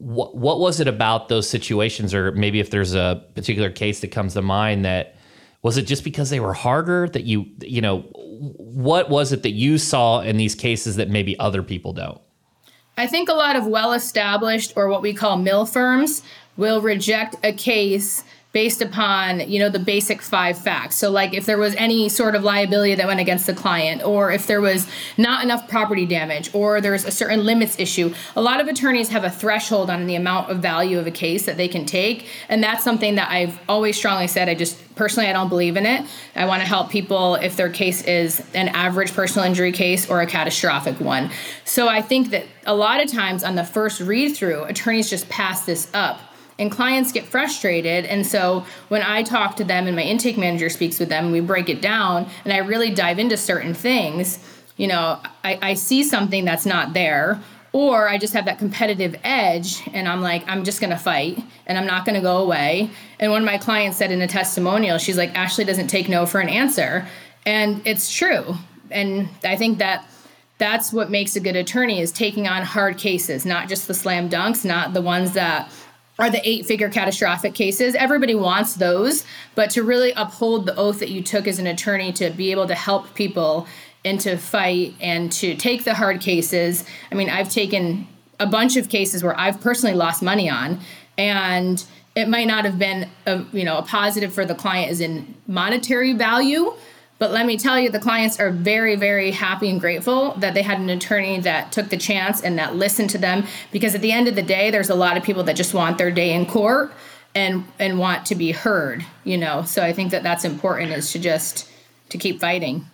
what 0.00 0.34
what 0.34 0.58
was 0.58 0.80
it 0.80 0.88
about 0.88 1.28
those 1.28 1.48
situations, 1.48 2.14
or 2.14 2.32
maybe 2.32 2.58
if 2.58 2.70
there's 2.70 2.94
a 2.94 3.22
particular 3.34 3.70
case 3.70 4.00
that 4.00 4.08
comes 4.08 4.32
to 4.34 4.42
mind 4.42 4.84
that 4.84 5.16
was 5.62 5.76
it 5.76 5.82
just 5.82 6.04
because 6.04 6.30
they 6.30 6.40
were 6.40 6.54
harder 6.54 7.06
that 7.08 7.24
you 7.24 7.46
you 7.60 7.82
know 7.82 8.00
what 8.10 9.10
was 9.10 9.30
it 9.30 9.42
that 9.42 9.50
you 9.50 9.76
saw 9.76 10.20
in 10.20 10.38
these 10.38 10.54
cases 10.54 10.96
that 10.96 11.10
maybe 11.10 11.38
other 11.38 11.62
people 11.62 11.92
don't? 11.92 12.20
I 12.96 13.06
think 13.06 13.28
a 13.28 13.34
lot 13.34 13.56
of 13.56 13.66
well 13.66 13.92
established 13.92 14.72
or 14.74 14.88
what 14.88 15.02
we 15.02 15.12
call 15.12 15.36
mill 15.36 15.66
firms 15.66 16.22
will 16.56 16.80
reject 16.80 17.36
a 17.44 17.52
case 17.52 18.24
based 18.52 18.82
upon 18.82 19.48
you 19.48 19.58
know 19.58 19.68
the 19.68 19.78
basic 19.78 20.20
five 20.20 20.58
facts. 20.58 20.96
So 20.96 21.10
like 21.10 21.34
if 21.34 21.46
there 21.46 21.58
was 21.58 21.74
any 21.76 22.08
sort 22.08 22.34
of 22.34 22.42
liability 22.42 22.96
that 22.96 23.06
went 23.06 23.20
against 23.20 23.46
the 23.46 23.54
client 23.54 24.02
or 24.02 24.32
if 24.32 24.46
there 24.46 24.60
was 24.60 24.88
not 25.16 25.44
enough 25.44 25.68
property 25.68 26.04
damage 26.04 26.52
or 26.54 26.80
there's 26.80 27.04
a 27.04 27.10
certain 27.10 27.44
limits 27.44 27.78
issue 27.78 28.12
a 28.34 28.42
lot 28.42 28.60
of 28.60 28.66
attorneys 28.66 29.08
have 29.08 29.24
a 29.24 29.30
threshold 29.30 29.90
on 29.90 30.06
the 30.06 30.14
amount 30.14 30.50
of 30.50 30.58
value 30.58 30.98
of 30.98 31.06
a 31.06 31.10
case 31.10 31.46
that 31.46 31.56
they 31.56 31.68
can 31.68 31.86
take. 31.86 32.26
And 32.48 32.62
that's 32.62 32.82
something 32.82 33.14
that 33.16 33.30
i've 33.30 33.58
always 33.68 33.96
strongly 33.96 34.26
said. 34.26 34.48
I 34.48 34.54
just 34.54 34.78
personally 34.96 35.28
i 35.28 35.32
don't 35.32 35.48
believe 35.48 35.76
in 35.76 35.86
it. 35.86 36.04
I 36.34 36.46
want 36.46 36.62
to 36.62 36.68
help 36.68 36.90
people 36.90 37.36
if 37.36 37.56
their 37.56 37.70
case 37.70 38.02
is 38.02 38.42
an 38.54 38.68
average 38.68 39.12
personal 39.12 39.46
injury 39.46 39.72
case 39.72 40.10
or 40.10 40.20
a 40.20 40.26
catastrophic 40.26 40.98
one. 41.00 41.30
So 41.64 41.88
i 41.88 42.02
think 42.02 42.30
that 42.30 42.46
a 42.66 42.74
lot 42.74 43.02
of 43.02 43.10
times 43.10 43.44
on 43.44 43.54
the 43.54 43.64
first 43.64 44.00
read 44.00 44.36
through 44.36 44.64
attorneys 44.64 45.08
just 45.08 45.28
pass 45.28 45.64
this 45.64 45.88
up 45.94 46.20
and 46.60 46.70
clients 46.70 47.10
get 47.10 47.24
frustrated. 47.24 48.04
And 48.04 48.24
so 48.24 48.64
when 48.88 49.02
I 49.02 49.22
talk 49.22 49.56
to 49.56 49.64
them 49.64 49.86
and 49.86 49.96
my 49.96 50.02
intake 50.02 50.36
manager 50.36 50.68
speaks 50.68 51.00
with 51.00 51.08
them, 51.08 51.32
we 51.32 51.40
break 51.40 51.68
it 51.68 51.80
down 51.80 52.28
and 52.44 52.52
I 52.52 52.58
really 52.58 52.90
dive 52.90 53.18
into 53.18 53.36
certain 53.36 53.74
things. 53.74 54.38
You 54.76 54.86
know, 54.88 55.18
I, 55.42 55.58
I 55.62 55.74
see 55.74 56.04
something 56.04 56.44
that's 56.44 56.66
not 56.66 56.92
there, 56.92 57.40
or 57.72 58.08
I 58.08 58.18
just 58.18 58.34
have 58.34 58.44
that 58.44 58.58
competitive 58.58 59.16
edge 59.24 59.82
and 59.92 60.06
I'm 60.08 60.20
like, 60.20 60.46
I'm 60.46 60.64
just 60.64 60.80
gonna 60.80 60.98
fight 60.98 61.42
and 61.66 61.78
I'm 61.78 61.86
not 61.86 62.04
gonna 62.04 62.20
go 62.20 62.38
away. 62.38 62.90
And 63.18 63.32
one 63.32 63.42
of 63.42 63.46
my 63.46 63.58
clients 63.58 63.96
said 63.96 64.10
in 64.10 64.20
a 64.20 64.28
testimonial, 64.28 64.98
she's 64.98 65.16
like, 65.16 65.34
Ashley 65.34 65.64
doesn't 65.64 65.88
take 65.88 66.08
no 66.08 66.26
for 66.26 66.40
an 66.40 66.48
answer. 66.48 67.08
And 67.46 67.80
it's 67.86 68.12
true. 68.12 68.54
And 68.90 69.28
I 69.44 69.56
think 69.56 69.78
that 69.78 70.06
that's 70.58 70.92
what 70.92 71.10
makes 71.10 71.36
a 71.36 71.40
good 71.40 71.56
attorney 71.56 72.00
is 72.00 72.12
taking 72.12 72.46
on 72.46 72.62
hard 72.62 72.98
cases, 72.98 73.46
not 73.46 73.66
just 73.66 73.88
the 73.88 73.94
slam 73.94 74.28
dunks, 74.28 74.62
not 74.62 74.92
the 74.92 75.00
ones 75.00 75.32
that 75.32 75.70
are 76.20 76.30
the 76.30 76.46
eight 76.48 76.66
figure 76.66 76.88
catastrophic 76.88 77.54
cases. 77.54 77.94
Everybody 77.94 78.34
wants 78.34 78.74
those, 78.74 79.24
but 79.54 79.70
to 79.70 79.82
really 79.82 80.12
uphold 80.12 80.66
the 80.66 80.76
oath 80.76 80.98
that 81.00 81.10
you 81.10 81.22
took 81.22 81.48
as 81.48 81.58
an 81.58 81.66
attorney 81.66 82.12
to 82.12 82.30
be 82.30 82.50
able 82.50 82.66
to 82.66 82.74
help 82.74 83.14
people 83.14 83.66
and 84.04 84.20
to 84.20 84.36
fight 84.36 84.94
and 85.00 85.32
to 85.32 85.54
take 85.54 85.84
the 85.84 85.94
hard 85.94 86.20
cases. 86.20 86.84
I 87.10 87.14
mean, 87.14 87.30
I've 87.30 87.50
taken 87.50 88.06
a 88.38 88.46
bunch 88.46 88.76
of 88.76 88.88
cases 88.88 89.22
where 89.22 89.38
I've 89.38 89.60
personally 89.60 89.94
lost 89.94 90.22
money 90.22 90.48
on 90.48 90.80
and 91.18 91.84
it 92.16 92.28
might 92.28 92.46
not 92.46 92.64
have 92.64 92.78
been 92.78 93.08
a, 93.26 93.44
you 93.52 93.64
know, 93.64 93.78
a 93.78 93.82
positive 93.82 94.32
for 94.32 94.44
the 94.44 94.54
client 94.54 94.90
as 94.90 95.00
in 95.00 95.34
monetary 95.46 96.12
value, 96.12 96.74
But 97.20 97.32
let 97.32 97.44
me 97.44 97.58
tell 97.58 97.78
you, 97.78 97.90
the 97.90 98.00
clients 98.00 98.40
are 98.40 98.50
very, 98.50 98.96
very 98.96 99.30
happy 99.30 99.68
and 99.68 99.78
grateful 99.78 100.32
that 100.38 100.54
they 100.54 100.62
had 100.62 100.80
an 100.80 100.88
attorney 100.88 101.38
that 101.40 101.70
took 101.70 101.90
the 101.90 101.98
chance 101.98 102.40
and 102.40 102.58
that 102.58 102.76
listened 102.76 103.10
to 103.10 103.18
them. 103.18 103.46
Because 103.70 103.94
at 103.94 104.00
the 104.00 104.10
end 104.10 104.26
of 104.26 104.36
the 104.36 104.42
day, 104.42 104.70
there's 104.70 104.88
a 104.88 104.94
lot 104.94 105.18
of 105.18 105.22
people 105.22 105.42
that 105.44 105.54
just 105.54 105.74
want 105.74 105.98
their 105.98 106.10
day 106.10 106.32
in 106.32 106.46
court 106.46 106.90
and 107.34 107.64
and 107.78 107.98
want 107.98 108.24
to 108.26 108.34
be 108.34 108.52
heard. 108.52 109.04
You 109.24 109.36
know, 109.36 109.64
so 109.64 109.84
I 109.84 109.92
think 109.92 110.12
that 110.12 110.22
that's 110.22 110.46
important 110.46 110.92
is 110.92 111.12
to 111.12 111.18
just 111.18 111.68
to 112.08 112.16
keep 112.16 112.40
fighting. 112.40 112.86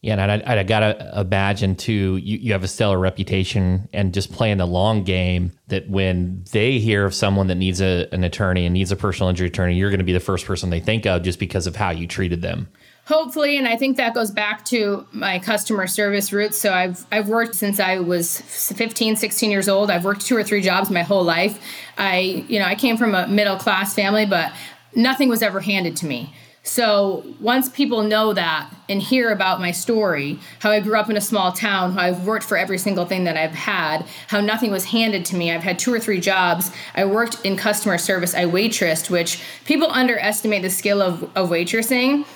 Yeah, 0.00 0.20
and 0.20 0.44
I, 0.44 0.58
I, 0.58 0.62
gotta 0.64 1.12
imagine 1.20 1.74
too. 1.76 2.16
You, 2.16 2.38
you 2.38 2.52
have 2.52 2.64
a 2.64 2.68
stellar 2.68 2.98
reputation, 2.98 3.88
and 3.92 4.12
just 4.12 4.32
playing 4.32 4.58
the 4.58 4.66
long 4.66 5.04
game. 5.04 5.52
That 5.68 5.88
when 5.88 6.44
they 6.50 6.80
hear 6.80 7.04
of 7.04 7.14
someone 7.14 7.46
that 7.46 7.56
needs 7.56 7.80
a, 7.80 8.08
an 8.10 8.24
attorney 8.24 8.66
and 8.66 8.74
needs 8.74 8.90
a 8.90 8.96
personal 8.96 9.28
injury 9.28 9.46
attorney, 9.46 9.76
you're 9.76 9.90
going 9.90 9.98
to 9.98 10.04
be 10.04 10.12
the 10.12 10.20
first 10.20 10.46
person 10.46 10.70
they 10.70 10.80
think 10.80 11.06
of, 11.06 11.22
just 11.22 11.38
because 11.38 11.68
of 11.68 11.76
how 11.76 11.90
you 11.90 12.08
treated 12.08 12.42
them 12.42 12.68
hopefully 13.08 13.56
and 13.56 13.66
i 13.66 13.74
think 13.74 13.96
that 13.96 14.12
goes 14.12 14.30
back 14.30 14.62
to 14.66 15.06
my 15.12 15.38
customer 15.38 15.86
service 15.86 16.30
roots. 16.30 16.58
So 16.58 16.72
i've 16.72 17.04
i've 17.10 17.28
worked 17.28 17.54
since 17.54 17.80
i 17.80 17.98
was 17.98 18.40
15 18.40 19.16
16 19.16 19.50
years 19.50 19.68
old. 19.68 19.90
I've 19.90 20.04
worked 20.04 20.20
two 20.26 20.36
or 20.36 20.44
three 20.44 20.60
jobs 20.60 20.90
my 20.90 21.02
whole 21.02 21.24
life. 21.24 21.58
I 21.96 22.44
you 22.48 22.58
know 22.58 22.66
i 22.66 22.74
came 22.74 22.96
from 22.98 23.14
a 23.14 23.26
middle 23.26 23.56
class 23.56 23.94
family 23.94 24.26
but 24.26 24.52
nothing 24.94 25.28
was 25.30 25.42
ever 25.42 25.60
handed 25.60 25.96
to 25.96 26.06
me. 26.06 26.34
So 26.64 27.24
once 27.40 27.70
people 27.70 28.02
know 28.02 28.34
that 28.34 28.70
and 28.90 29.00
hear 29.00 29.30
about 29.30 29.58
my 29.58 29.70
story 29.70 30.38
how 30.58 30.70
i 30.70 30.80
grew 30.80 30.98
up 31.00 31.08
in 31.08 31.16
a 31.16 31.22
small 31.22 31.50
town 31.52 31.92
how 31.92 32.02
i've 32.02 32.26
worked 32.26 32.44
for 32.44 32.58
every 32.58 32.76
single 32.76 33.06
thing 33.06 33.24
that 33.24 33.38
i've 33.38 33.54
had 33.54 34.04
how 34.26 34.40
nothing 34.42 34.70
was 34.70 34.84
handed 34.84 35.24
to 35.26 35.36
me. 35.36 35.50
I've 35.50 35.62
had 35.62 35.78
two 35.78 35.94
or 35.94 36.00
three 36.00 36.20
jobs. 36.20 36.70
I 36.94 37.06
worked 37.06 37.42
in 37.42 37.56
customer 37.56 37.96
service. 37.96 38.34
I 38.34 38.44
waitressed 38.44 39.08
which 39.08 39.42
people 39.64 39.90
underestimate 39.90 40.60
the 40.60 40.68
skill 40.68 41.00
of, 41.00 41.22
of 41.34 41.48
waitressing 41.48 42.26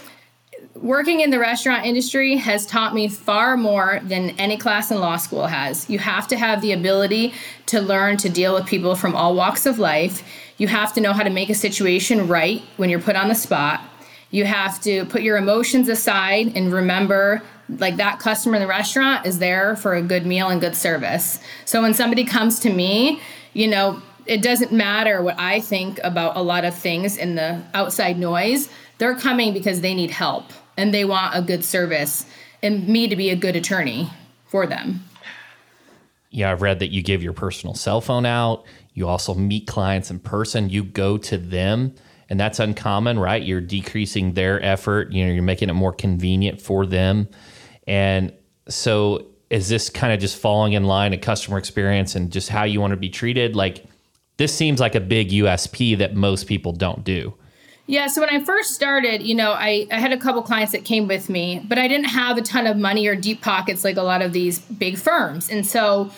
working 0.77 1.21
in 1.21 1.31
the 1.31 1.39
restaurant 1.39 1.85
industry 1.85 2.37
has 2.37 2.67
taught 2.67 2.95
me 2.95 3.09
far 3.09 3.57
more 3.57 4.01
than 4.05 4.31
any 4.31 4.57
class 4.57 4.91
in 4.91 4.99
law 5.01 5.17
school 5.17 5.47
has. 5.47 5.89
You 5.89 5.99
have 5.99 6.27
to 6.29 6.37
have 6.37 6.61
the 6.61 6.73
ability 6.73 7.35
to 7.67 7.81
learn 7.81 8.17
to 8.19 8.29
deal 8.29 8.55
with 8.55 8.67
people 8.67 8.95
from 8.95 9.15
all 9.15 9.35
walks 9.35 9.67
of 9.67 9.79
life. 9.79 10.23
You 10.57 10.69
have 10.69 10.93
to 10.95 11.01
know 11.01 11.13
how 11.13 11.23
to 11.23 11.31
make 11.31 11.51
a 11.51 11.55
situation 11.55 12.29
right 12.29 12.63
when 12.77 12.91
you're 12.91 13.01
put 13.01 13.17
on 13.17 13.29
the 13.29 13.35
spot. 13.35 13.83
You 14.31 14.45
have 14.45 14.81
to 14.83 15.05
put 15.07 15.23
your 15.23 15.37
emotions 15.37 15.89
aside 15.89 16.57
and 16.57 16.73
remember 16.73 17.43
like 17.69 17.97
that 17.97 18.19
customer 18.19 18.57
in 18.57 18.63
the 18.63 18.69
restaurant 18.69 19.27
is 19.27 19.39
there 19.39 19.77
for 19.77 19.95
a 19.95 20.03
good 20.03 20.27
meal 20.27 20.49
and 20.49 20.61
good 20.61 20.77
service. 20.77 21.39
So 21.65 21.81
when 21.83 21.95
somebody 21.95 22.25
comes 22.25 22.59
to 22.61 22.71
me, 22.71 23.21
you 23.53 23.69
know, 23.69 24.03
it 24.25 24.43
doesn't 24.43 24.73
matter 24.73 25.23
what 25.23 25.39
I 25.39 25.61
think 25.61 26.01
about 26.03 26.37
a 26.37 26.43
lot 26.43 26.65
of 26.65 26.75
things 26.75 27.17
in 27.17 27.35
the 27.35 27.63
outside 27.75 28.19
noise. 28.19 28.69
They're 28.99 29.15
coming 29.15 29.53
because 29.53 29.81
they 29.81 29.95
need 29.95 30.11
help 30.11 30.53
and 30.77 30.93
they 30.93 31.05
want 31.05 31.35
a 31.35 31.43
good 31.43 31.65
service 31.65 32.27
and 32.63 32.89
me 32.89 33.09
to 33.09 33.17
be 33.17 33.31
a 33.31 33.37
good 33.37 33.57
attorney 33.57 34.11
for 34.47 34.67
them. 34.67 35.05
Yeah, 36.31 36.51
I've 36.51 36.63
read 36.63 36.79
that 36.79 36.91
you 36.91 37.03
give 37.03 37.23
your 37.23 37.35
personal 37.35 37.75
cell 37.75 38.01
phone 38.01 38.25
out. 38.25 38.65
You 38.95 39.09
also 39.09 39.35
meet 39.35 39.67
clients 39.67 40.11
in 40.11 40.19
person. 40.19 40.71
You 40.71 40.85
go 40.85 41.19
to 41.19 41.37
them, 41.37 41.95
and 42.29 42.41
that's 42.41 42.59
uncommon, 42.59 43.19
right? 43.19 43.43
You're 43.43 43.61
decreasing 43.61 44.33
their 44.33 44.63
effort. 44.63 45.13
You 45.13 45.27
know, 45.27 45.33
you're 45.33 45.43
making 45.43 45.69
it 45.69 45.75
more 45.75 45.93
convenient 45.93 46.61
for 46.61 46.87
them. 46.87 47.29
And 47.87 48.33
so, 48.69 49.27
is 49.51 49.69
this 49.69 49.91
kind 49.91 50.15
of 50.15 50.21
just 50.21 50.39
falling 50.39 50.73
in 50.73 50.85
line 50.85 51.13
a 51.13 51.19
customer 51.19 51.59
experience 51.59 52.15
and 52.15 52.33
just 52.33 52.49
how 52.49 52.65
you 52.65 52.81
want 52.81 52.93
to 52.93 52.97
be 52.97 53.11
treated? 53.11 53.55
Like, 53.55 53.85
this 54.39 54.55
seems 54.55 54.81
like 54.81 54.95
a 54.95 55.01
big 55.01 55.31
USP 55.31 55.99
that 55.99 56.15
most 56.15 56.47
people 56.47 56.73
don't 56.73 57.05
do. 57.05 57.35
Yeah, 57.87 58.07
so 58.07 58.21
when 58.21 58.31
I 58.31 58.45
first 58.45 58.75
started, 58.75 59.23
you 59.23 59.35
know, 59.35 59.53
I, 59.53 59.87
I 59.91 59.99
had 59.99 60.13
a 60.13 60.17
couple 60.17 60.41
clients 60.43 60.73
that 60.73 60.85
came 60.85 61.09
with 61.09 61.29
me, 61.29 61.65
but 61.69 61.79
I 61.79 61.89
didn't 61.89 62.07
have 62.07 62.39
a 62.39 62.43
ton 62.43 62.67
of 62.67 62.77
money 62.77 63.07
or 63.07 63.17
deep 63.17 63.43
pockets 63.43 63.83
like 63.83 63.97
a 63.97 64.03
lot 64.03 64.23
of 64.23 64.33
these 64.33 64.61
big 64.61 64.99
firms. 64.99 65.51
And 65.51 65.67
so 65.67 66.11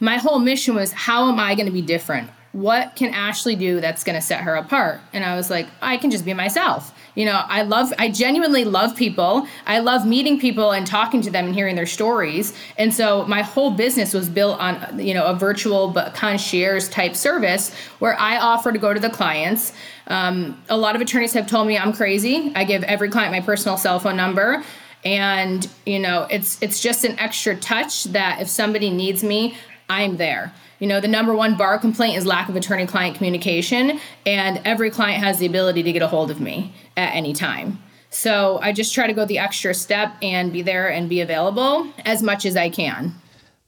my 0.00 0.16
whole 0.16 0.38
mission 0.38 0.74
was 0.74 0.92
how 0.92 1.28
am 1.28 1.38
I 1.38 1.54
going 1.54 1.66
to 1.66 1.72
be 1.72 1.82
different? 1.82 2.30
What 2.52 2.96
can 2.96 3.12
Ashley 3.12 3.54
do 3.54 3.80
that's 3.80 4.02
going 4.02 4.16
to 4.16 4.22
set 4.22 4.40
her 4.40 4.54
apart? 4.54 5.00
And 5.12 5.24
I 5.24 5.36
was 5.36 5.50
like, 5.50 5.68
I 5.82 5.98
can 5.98 6.10
just 6.10 6.24
be 6.24 6.34
myself. 6.34 6.92
You 7.20 7.26
know, 7.26 7.42
I 7.48 7.64
love, 7.64 7.92
I 7.98 8.08
genuinely 8.08 8.64
love 8.64 8.96
people. 8.96 9.46
I 9.66 9.80
love 9.80 10.06
meeting 10.06 10.40
people 10.40 10.70
and 10.70 10.86
talking 10.86 11.20
to 11.20 11.30
them 11.30 11.44
and 11.44 11.54
hearing 11.54 11.76
their 11.76 11.84
stories. 11.84 12.54
And 12.78 12.94
so 12.94 13.26
my 13.26 13.42
whole 13.42 13.72
business 13.72 14.14
was 14.14 14.30
built 14.30 14.58
on, 14.58 14.98
you 14.98 15.12
know, 15.12 15.26
a 15.26 15.34
virtual 15.34 15.88
but 15.88 16.14
concierge 16.14 16.88
type 16.88 17.14
service 17.14 17.74
where 17.98 18.18
I 18.18 18.38
offer 18.38 18.72
to 18.72 18.78
go 18.78 18.94
to 18.94 19.00
the 19.00 19.10
clients. 19.10 19.74
Um, 20.06 20.62
a 20.70 20.78
lot 20.78 20.96
of 20.96 21.02
attorneys 21.02 21.34
have 21.34 21.46
told 21.46 21.66
me 21.68 21.76
I'm 21.76 21.92
crazy. 21.92 22.52
I 22.54 22.64
give 22.64 22.84
every 22.84 23.10
client 23.10 23.32
my 23.32 23.40
personal 23.42 23.76
cell 23.76 23.98
phone 23.98 24.16
number 24.16 24.64
and 25.04 25.68
you 25.86 25.98
know 25.98 26.26
it's 26.30 26.60
it's 26.62 26.80
just 26.80 27.04
an 27.04 27.18
extra 27.18 27.56
touch 27.56 28.04
that 28.04 28.42
if 28.42 28.48
somebody 28.48 28.90
needs 28.90 29.24
me 29.24 29.56
i'm 29.88 30.18
there 30.18 30.52
you 30.80 30.86
know, 30.86 30.98
the 30.98 31.08
number 31.08 31.34
one 31.34 31.56
bar 31.56 31.78
complaint 31.78 32.16
is 32.16 32.26
lack 32.26 32.48
of 32.48 32.56
attorney 32.56 32.86
client 32.86 33.14
communication, 33.14 34.00
and 34.26 34.60
every 34.64 34.90
client 34.90 35.22
has 35.22 35.38
the 35.38 35.46
ability 35.46 35.82
to 35.84 35.92
get 35.92 36.02
a 36.02 36.08
hold 36.08 36.30
of 36.30 36.40
me 36.40 36.74
at 36.96 37.14
any 37.14 37.32
time. 37.32 37.80
So 38.08 38.58
I 38.60 38.72
just 38.72 38.92
try 38.92 39.06
to 39.06 39.12
go 39.12 39.24
the 39.24 39.38
extra 39.38 39.72
step 39.72 40.14
and 40.20 40.52
be 40.52 40.62
there 40.62 40.90
and 40.90 41.08
be 41.08 41.20
available 41.20 41.86
as 42.04 42.22
much 42.22 42.44
as 42.44 42.56
I 42.56 42.68
can. 42.68 43.14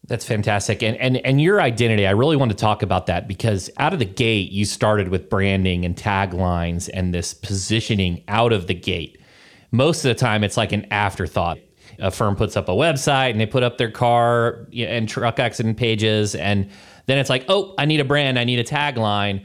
That's 0.09 0.25
fantastic. 0.25 0.83
And 0.83 0.97
and 0.97 1.19
and 1.19 1.41
your 1.41 1.61
identity, 1.61 2.07
I 2.07 2.11
really 2.11 2.37
want 2.37 2.51
to 2.51 2.57
talk 2.57 2.83
about 2.83 3.07
that 3.07 3.29
because 3.29 3.71
out 3.77 3.93
of 3.93 4.01
the 4.01 4.05
gate 4.05 4.51
you 4.51 4.65
started 4.65 5.09
with 5.09 5.31
branding 5.31 5.85
and 5.85 5.95
taglines 5.95 6.91
and 6.93 7.15
this 7.15 7.33
positioning 7.35 8.25
out 8.27 8.53
of 8.53 8.67
the 8.67 8.75
gate. 8.75 9.21
Most 9.71 10.05
of 10.05 10.09
the 10.09 10.17
time 10.17 10.43
it's 10.43 10.57
like 10.57 10.73
an 10.73 10.87
afterthought. 10.91 11.59
A 11.99 12.11
firm 12.11 12.35
puts 12.35 12.57
up 12.57 12.69
a 12.69 12.73
website 12.73 13.31
and 13.31 13.41
they 13.41 13.47
put 13.47 13.63
up 13.63 13.79
their 13.79 13.91
car 13.91 14.67
and 14.75 15.09
truck 15.09 15.39
accident 15.39 15.77
pages 15.77 16.35
and 16.35 16.69
then 17.07 17.19
it's 17.19 17.31
like, 17.31 17.45
oh, 17.49 17.75
I 17.79 17.85
need 17.85 18.01
a 18.01 18.05
brand, 18.05 18.39
I 18.39 18.45
need 18.45 18.59
a 18.59 18.65
tagline. 18.65 19.45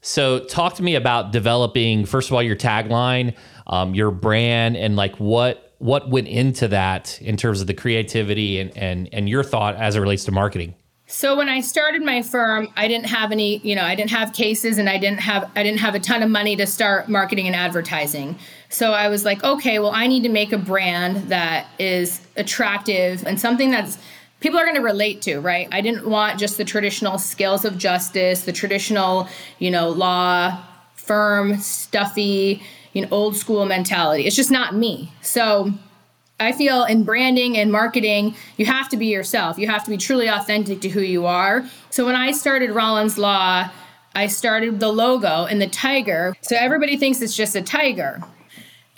So, 0.00 0.44
talk 0.44 0.74
to 0.74 0.82
me 0.82 0.94
about 0.94 1.32
developing 1.32 2.06
first 2.06 2.28
of 2.28 2.34
all 2.34 2.42
your 2.42 2.56
tagline, 2.56 3.34
um, 3.66 3.94
your 3.94 4.10
brand, 4.10 4.76
and 4.76 4.96
like 4.96 5.16
what 5.16 5.74
what 5.78 6.08
went 6.10 6.28
into 6.28 6.68
that 6.68 7.20
in 7.22 7.36
terms 7.36 7.60
of 7.60 7.66
the 7.66 7.74
creativity 7.74 8.60
and 8.60 8.76
and 8.76 9.08
and 9.12 9.28
your 9.28 9.42
thought 9.42 9.74
as 9.76 9.96
it 9.96 10.00
relates 10.00 10.24
to 10.24 10.32
marketing. 10.32 10.74
So 11.10 11.34
when 11.36 11.48
I 11.48 11.62
started 11.62 12.02
my 12.02 12.20
firm, 12.20 12.68
I 12.76 12.86
didn't 12.86 13.06
have 13.06 13.32
any, 13.32 13.60
you 13.60 13.74
know, 13.74 13.82
I 13.82 13.94
didn't 13.94 14.10
have 14.10 14.34
cases 14.34 14.76
and 14.76 14.90
I 14.90 14.98
didn't 14.98 15.20
have 15.20 15.50
I 15.56 15.62
didn't 15.62 15.80
have 15.80 15.94
a 15.94 16.00
ton 16.00 16.22
of 16.22 16.28
money 16.28 16.54
to 16.56 16.66
start 16.66 17.08
marketing 17.08 17.46
and 17.46 17.56
advertising. 17.56 18.38
So 18.68 18.92
I 18.92 19.08
was 19.08 19.24
like, 19.24 19.42
okay, 19.42 19.78
well, 19.78 19.90
I 19.90 20.06
need 20.06 20.22
to 20.24 20.28
make 20.28 20.52
a 20.52 20.58
brand 20.58 21.30
that 21.30 21.66
is 21.78 22.20
attractive 22.36 23.26
and 23.26 23.40
something 23.40 23.70
that's 23.70 23.96
people 24.40 24.58
are 24.58 24.64
going 24.64 24.76
to 24.76 24.82
relate 24.82 25.22
to, 25.22 25.40
right? 25.40 25.68
I 25.72 25.80
didn't 25.80 26.08
want 26.08 26.38
just 26.38 26.56
the 26.56 26.64
traditional 26.64 27.18
scales 27.18 27.64
of 27.64 27.78
justice, 27.78 28.42
the 28.42 28.52
traditional, 28.52 29.28
you 29.58 29.70
know, 29.70 29.88
law 29.88 30.64
firm, 30.94 31.56
stuffy, 31.58 32.62
you 32.92 33.02
know, 33.02 33.08
old 33.10 33.36
school 33.36 33.64
mentality. 33.66 34.26
It's 34.26 34.36
just 34.36 34.50
not 34.50 34.74
me. 34.74 35.12
So 35.22 35.72
I 36.38 36.52
feel 36.52 36.84
in 36.84 37.02
branding 37.02 37.56
and 37.56 37.72
marketing, 37.72 38.36
you 38.56 38.66
have 38.66 38.88
to 38.90 38.96
be 38.96 39.06
yourself. 39.06 39.58
You 39.58 39.68
have 39.68 39.84
to 39.84 39.90
be 39.90 39.96
truly 39.96 40.28
authentic 40.28 40.80
to 40.82 40.88
who 40.88 41.00
you 41.00 41.26
are. 41.26 41.64
So 41.90 42.06
when 42.06 42.14
I 42.14 42.32
started 42.32 42.70
Rollins 42.70 43.18
Law, 43.18 43.70
I 44.14 44.26
started 44.26 44.80
the 44.80 44.88
logo 44.88 45.46
and 45.46 45.60
the 45.60 45.68
tiger. 45.68 46.34
So 46.42 46.56
everybody 46.56 46.96
thinks 46.96 47.20
it's 47.20 47.36
just 47.36 47.56
a 47.56 47.62
tiger 47.62 48.22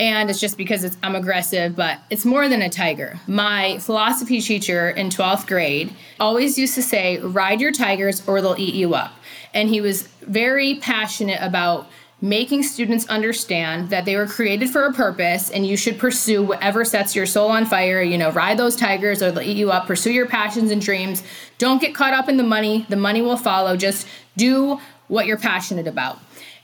and 0.00 0.30
it's 0.30 0.40
just 0.40 0.57
because 0.57 0.83
it's, 0.83 0.97
I'm 1.02 1.14
aggressive, 1.14 1.76
but 1.76 1.99
it's 2.09 2.25
more 2.25 2.49
than 2.49 2.62
a 2.62 2.71
tiger. 2.71 3.21
My 3.26 3.78
philosophy 3.80 4.40
teacher 4.40 4.88
in 4.88 5.11
12th 5.11 5.47
grade 5.47 5.95
always 6.19 6.59
used 6.59 6.75
to 6.76 6.83
say, 6.83 7.19
Ride 7.19 7.61
your 7.61 7.71
tigers 7.71 8.26
or 8.26 8.40
they'll 8.40 8.59
eat 8.59 8.75
you 8.75 8.95
up. 8.95 9.12
And 9.52 9.69
he 9.69 9.83
was 9.83 10.02
very 10.23 10.76
passionate 10.76 11.38
about 11.42 11.87
making 12.23 12.62
students 12.62 13.07
understand 13.09 13.90
that 13.90 14.07
they 14.07 14.16
were 14.16 14.26
created 14.26 14.71
for 14.71 14.85
a 14.87 14.92
purpose 14.92 15.50
and 15.50 15.66
you 15.66 15.76
should 15.76 15.99
pursue 15.99 16.42
whatever 16.42 16.83
sets 16.83 17.14
your 17.14 17.26
soul 17.26 17.50
on 17.50 17.66
fire. 17.66 18.02
You 18.02 18.16
know, 18.16 18.30
ride 18.30 18.59
those 18.59 18.76
tigers 18.76 19.23
or 19.23 19.30
they'll 19.30 19.45
eat 19.45 19.59
you 19.59 19.71
up, 19.71 19.87
pursue 19.87 20.12
your 20.12 20.26
passions 20.26 20.71
and 20.71 20.80
dreams. 20.80 21.23
Don't 21.59 21.80
get 21.80 21.95
caught 21.95 22.14
up 22.14 22.28
in 22.28 22.38
the 22.38 22.42
money, 22.42 22.87
the 22.88 22.97
money 22.97 23.21
will 23.21 23.37
follow. 23.37 23.76
Just 23.76 24.07
do 24.38 24.80
what 25.09 25.26
you're 25.26 25.37
passionate 25.37 25.87
about. 25.87 26.19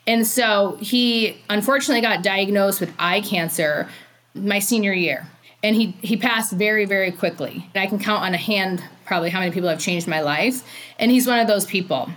And 0.07 0.27
so 0.27 0.79
he 0.81 1.37
unfortunately 1.51 2.01
got 2.01 2.23
diagnosed 2.23 2.81
with 2.81 2.93
eye 2.99 3.21
cancer 3.21 3.89
my 4.35 4.59
senior 4.59 4.93
year. 4.93 5.27
And 5.63 5.75
he, 5.75 5.97
he 6.03 6.17
passed 6.17 6.53
very, 6.53 6.85
very 6.85 7.11
quickly. 7.11 7.69
And 7.75 7.83
I 7.83 7.87
can 7.87 7.99
count 7.99 8.23
on 8.23 8.35
a 8.35 8.39
hand 8.39 8.85
probably 9.05 9.31
how 9.31 9.41
many 9.41 9.51
people 9.51 9.69
have 9.69 9.81
changed 9.81 10.07
my 10.07 10.21
life. 10.21 10.63
And 10.99 11.11
he's 11.11 11.27
one 11.27 11.39
of 11.39 11.49
those 11.49 11.65
people. 11.65 12.09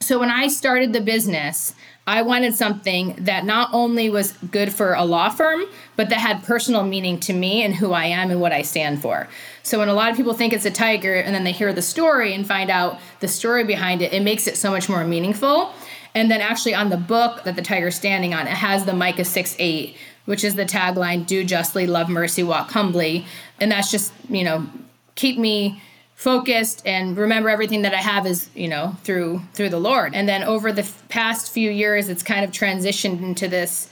So 0.00 0.18
when 0.18 0.30
I 0.30 0.48
started 0.48 0.92
the 0.92 1.00
business, 1.00 1.74
I 2.06 2.22
wanted 2.22 2.54
something 2.54 3.14
that 3.20 3.44
not 3.44 3.70
only 3.72 4.10
was 4.10 4.32
good 4.50 4.72
for 4.72 4.94
a 4.94 5.04
law 5.04 5.28
firm, 5.28 5.62
but 5.94 6.08
that 6.08 6.18
had 6.18 6.42
personal 6.42 6.82
meaning 6.82 7.20
to 7.20 7.32
me 7.32 7.62
and 7.62 7.74
who 7.74 7.92
I 7.92 8.06
am 8.06 8.32
and 8.32 8.40
what 8.40 8.52
I 8.52 8.62
stand 8.62 9.00
for. 9.00 9.28
So 9.62 9.78
when 9.78 9.88
a 9.88 9.94
lot 9.94 10.10
of 10.10 10.16
people 10.16 10.34
think 10.34 10.52
it's 10.52 10.64
a 10.64 10.70
tiger 10.70 11.14
and 11.14 11.32
then 11.32 11.44
they 11.44 11.52
hear 11.52 11.72
the 11.72 11.82
story 11.82 12.34
and 12.34 12.44
find 12.44 12.70
out 12.70 12.98
the 13.20 13.28
story 13.28 13.62
behind 13.62 14.02
it, 14.02 14.12
it 14.12 14.22
makes 14.22 14.48
it 14.48 14.56
so 14.56 14.72
much 14.72 14.88
more 14.88 15.04
meaningful. 15.04 15.72
And 16.14 16.30
then 16.30 16.40
actually 16.40 16.74
on 16.74 16.90
the 16.90 16.96
book 16.96 17.44
that 17.44 17.56
the 17.56 17.62
tiger's 17.62 17.94
standing 17.94 18.34
on, 18.34 18.46
it 18.46 18.50
has 18.50 18.84
the 18.84 18.92
Micah 18.92 19.24
6 19.24 19.56
8 19.58 19.96
which 20.24 20.44
is 20.44 20.54
the 20.54 20.64
tagline 20.64 21.26
do 21.26 21.44
justly, 21.44 21.86
love 21.86 22.08
mercy, 22.08 22.42
walk 22.42 22.70
humbly. 22.70 23.26
And 23.60 23.72
that's 23.72 23.90
just, 23.90 24.12
you 24.28 24.44
know, 24.44 24.66
keep 25.14 25.38
me 25.38 25.82
focused 26.14 26.86
and 26.86 27.16
remember 27.16 27.48
everything 27.48 27.82
that 27.82 27.94
I 27.94 27.98
have 27.98 28.26
is, 28.26 28.48
you 28.54 28.68
know, 28.68 28.96
through 29.02 29.42
through 29.54 29.70
the 29.70 29.80
Lord. 29.80 30.14
And 30.14 30.28
then 30.28 30.44
over 30.44 30.72
the 30.72 30.88
past 31.08 31.52
few 31.52 31.70
years 31.70 32.08
it's 32.08 32.22
kind 32.22 32.44
of 32.44 32.52
transitioned 32.52 33.22
into 33.22 33.48
this 33.48 33.88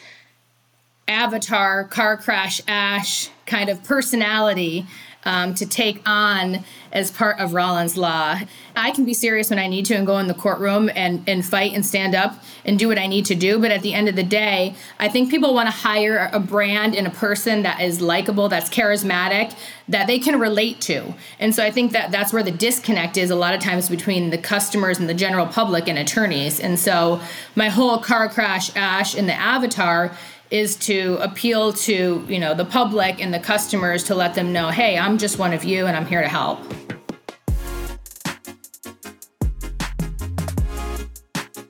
avatar 1.08 1.84
car 1.84 2.16
crash 2.16 2.60
ash 2.68 3.30
kind 3.46 3.68
of 3.68 3.82
personality 3.82 4.86
um, 5.24 5.54
to 5.54 5.66
take 5.66 6.00
on 6.08 6.64
as 6.92 7.10
part 7.10 7.38
of 7.38 7.54
Rollins 7.54 7.96
Law. 7.96 8.40
I 8.74 8.90
can 8.90 9.04
be 9.04 9.14
serious 9.14 9.50
when 9.50 9.58
I 9.58 9.66
need 9.66 9.84
to 9.86 9.94
and 9.94 10.06
go 10.06 10.18
in 10.18 10.26
the 10.26 10.34
courtroom 10.34 10.90
and, 10.94 11.22
and 11.28 11.44
fight 11.44 11.72
and 11.72 11.84
stand 11.84 12.14
up 12.14 12.42
and 12.64 12.78
do 12.78 12.88
what 12.88 12.98
I 12.98 13.06
need 13.06 13.26
to 13.26 13.34
do. 13.34 13.58
But 13.58 13.70
at 13.70 13.82
the 13.82 13.94
end 13.94 14.08
of 14.08 14.16
the 14.16 14.22
day, 14.22 14.74
I 14.98 15.08
think 15.08 15.30
people 15.30 15.54
want 15.54 15.66
to 15.66 15.72
hire 15.72 16.30
a 16.32 16.40
brand 16.40 16.96
and 16.96 17.06
a 17.06 17.10
person 17.10 17.62
that 17.62 17.80
is 17.80 18.00
likable, 18.00 18.48
that's 18.48 18.70
charismatic, 18.70 19.56
that 19.88 20.06
they 20.06 20.18
can 20.18 20.38
relate 20.38 20.80
to. 20.82 21.14
And 21.38 21.54
so 21.54 21.64
I 21.64 21.70
think 21.70 21.92
that 21.92 22.10
that's 22.10 22.32
where 22.32 22.42
the 22.42 22.50
disconnect 22.50 23.16
is 23.16 23.30
a 23.30 23.36
lot 23.36 23.54
of 23.54 23.60
times 23.60 23.88
between 23.88 24.30
the 24.30 24.38
customers 24.38 24.98
and 24.98 25.08
the 25.08 25.14
general 25.14 25.46
public 25.46 25.88
and 25.88 25.98
attorneys. 25.98 26.58
And 26.60 26.78
so 26.78 27.20
my 27.54 27.68
whole 27.68 27.98
car 27.98 28.28
crash 28.28 28.74
ash 28.74 29.14
in 29.14 29.26
the 29.26 29.34
avatar 29.34 30.16
is 30.50 30.76
to 30.76 31.16
appeal 31.21 31.73
to 31.73 32.25
you 32.28 32.38
know 32.38 32.54
the 32.54 32.64
public 32.64 33.23
and 33.23 33.33
the 33.33 33.38
customers 33.38 34.02
to 34.04 34.14
let 34.14 34.35
them 34.35 34.52
know 34.52 34.69
hey 34.69 34.99
i'm 34.99 35.16
just 35.16 35.38
one 35.38 35.52
of 35.52 35.64
you 35.64 35.87
and 35.87 35.97
i'm 35.97 36.07
here 36.07 36.23
to 36.23 36.28
help. 36.28 36.59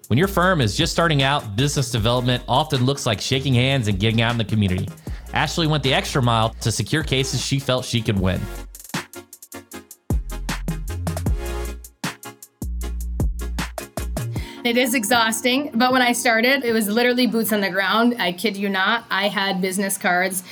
When 0.09 0.19
your 0.19 0.27
firm 0.27 0.61
is 0.61 0.77
just 0.77 0.93
starting 0.93 1.23
out 1.23 1.55
business 1.55 1.93
development 1.93 2.43
often 2.49 2.85
looks 2.85 3.07
like 3.07 3.21
shaking 3.21 3.55
hands 3.55 3.87
and 3.87 4.01
getting 4.01 4.21
out 4.21 4.33
in 4.33 4.39
the 4.39 4.45
community. 4.45 4.89
Ashley 5.35 5.69
went 5.69 5.85
the 5.85 5.95
extra 5.95 6.21
mile 6.21 6.51
to 6.63 6.73
secure 6.73 7.05
cases 7.05 7.41
she 7.41 7.61
felt 7.61 7.85
she 7.85 8.03
could 8.03 8.19
win 8.19 8.41
It 14.71 14.77
is 14.77 14.95
exhausting, 14.95 15.73
but 15.75 15.91
when 15.91 16.01
I 16.01 16.13
started, 16.13 16.65
it 16.65 16.73
was 16.73 16.87
literally 16.87 17.27
boots 17.27 17.53
on 17.53 17.61
the 17.61 17.71
ground. 17.71 18.15
I 18.21 18.31
kid 18.31 18.57
you 18.57 18.69
not. 18.69 19.05
I 19.11 19.27
had 19.27 19.61
business 19.61 19.99
cards. 19.99 20.45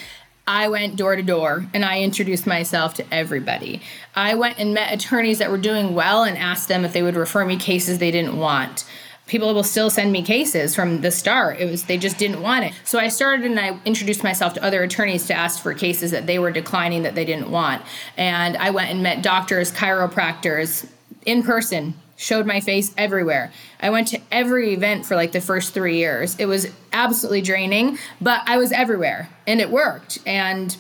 I 0.44 0.66
went 0.66 0.96
door 0.96 1.14
to 1.14 1.22
door 1.22 1.66
and 1.72 1.84
I 1.84 2.00
introduced 2.00 2.44
myself 2.44 2.94
to 2.94 3.06
everybody. 3.14 3.80
I 4.16 4.34
went 4.34 4.58
and 4.58 4.74
met 4.74 4.92
attorneys 4.92 5.38
that 5.38 5.52
were 5.52 5.56
doing 5.56 5.94
well 5.94 6.24
and 6.24 6.36
asked 6.36 6.66
them 6.66 6.84
if 6.84 6.92
they 6.92 7.00
would 7.00 7.14
refer 7.14 7.44
me 7.44 7.58
cases 7.58 7.98
they 8.00 8.10
didn't 8.10 8.36
want. 8.36 8.84
People 9.28 9.54
will 9.54 9.62
still 9.62 9.88
send 9.88 10.10
me 10.10 10.24
cases 10.24 10.74
from 10.74 11.00
the 11.00 11.12
start. 11.12 11.60
It 11.60 11.70
was 11.70 11.84
they 11.84 11.96
just 11.96 12.18
didn't 12.18 12.42
want 12.42 12.64
it. 12.64 12.72
So 12.82 12.98
I 12.98 13.06
started 13.06 13.46
and 13.46 13.60
I 13.60 13.78
introduced 13.84 14.24
myself 14.24 14.52
to 14.54 14.64
other 14.64 14.82
attorneys 14.82 15.28
to 15.28 15.34
ask 15.34 15.62
for 15.62 15.74
cases 15.74 16.10
that 16.10 16.26
they 16.26 16.40
were 16.40 16.50
declining 16.50 17.04
that 17.04 17.14
they 17.14 17.24
didn't 17.24 17.52
want. 17.52 17.82
And 18.16 18.56
I 18.56 18.70
went 18.70 18.90
and 18.90 19.00
met 19.00 19.22
doctors, 19.22 19.70
chiropractors 19.70 20.88
in 21.24 21.44
person 21.44 21.94
showed 22.18 22.44
my 22.44 22.58
face 22.60 22.92
everywhere. 22.98 23.52
I 23.80 23.90
went 23.90 24.08
to 24.08 24.20
every 24.32 24.74
event 24.74 25.06
for 25.06 25.14
like 25.14 25.30
the 25.30 25.40
first 25.40 25.72
three 25.72 25.96
years. 25.96 26.34
It 26.38 26.46
was 26.46 26.66
absolutely 26.92 27.42
draining, 27.42 27.96
but 28.20 28.42
I 28.44 28.58
was 28.58 28.72
everywhere 28.72 29.30
and 29.46 29.60
it 29.60 29.70
worked. 29.70 30.18
And 30.26 30.76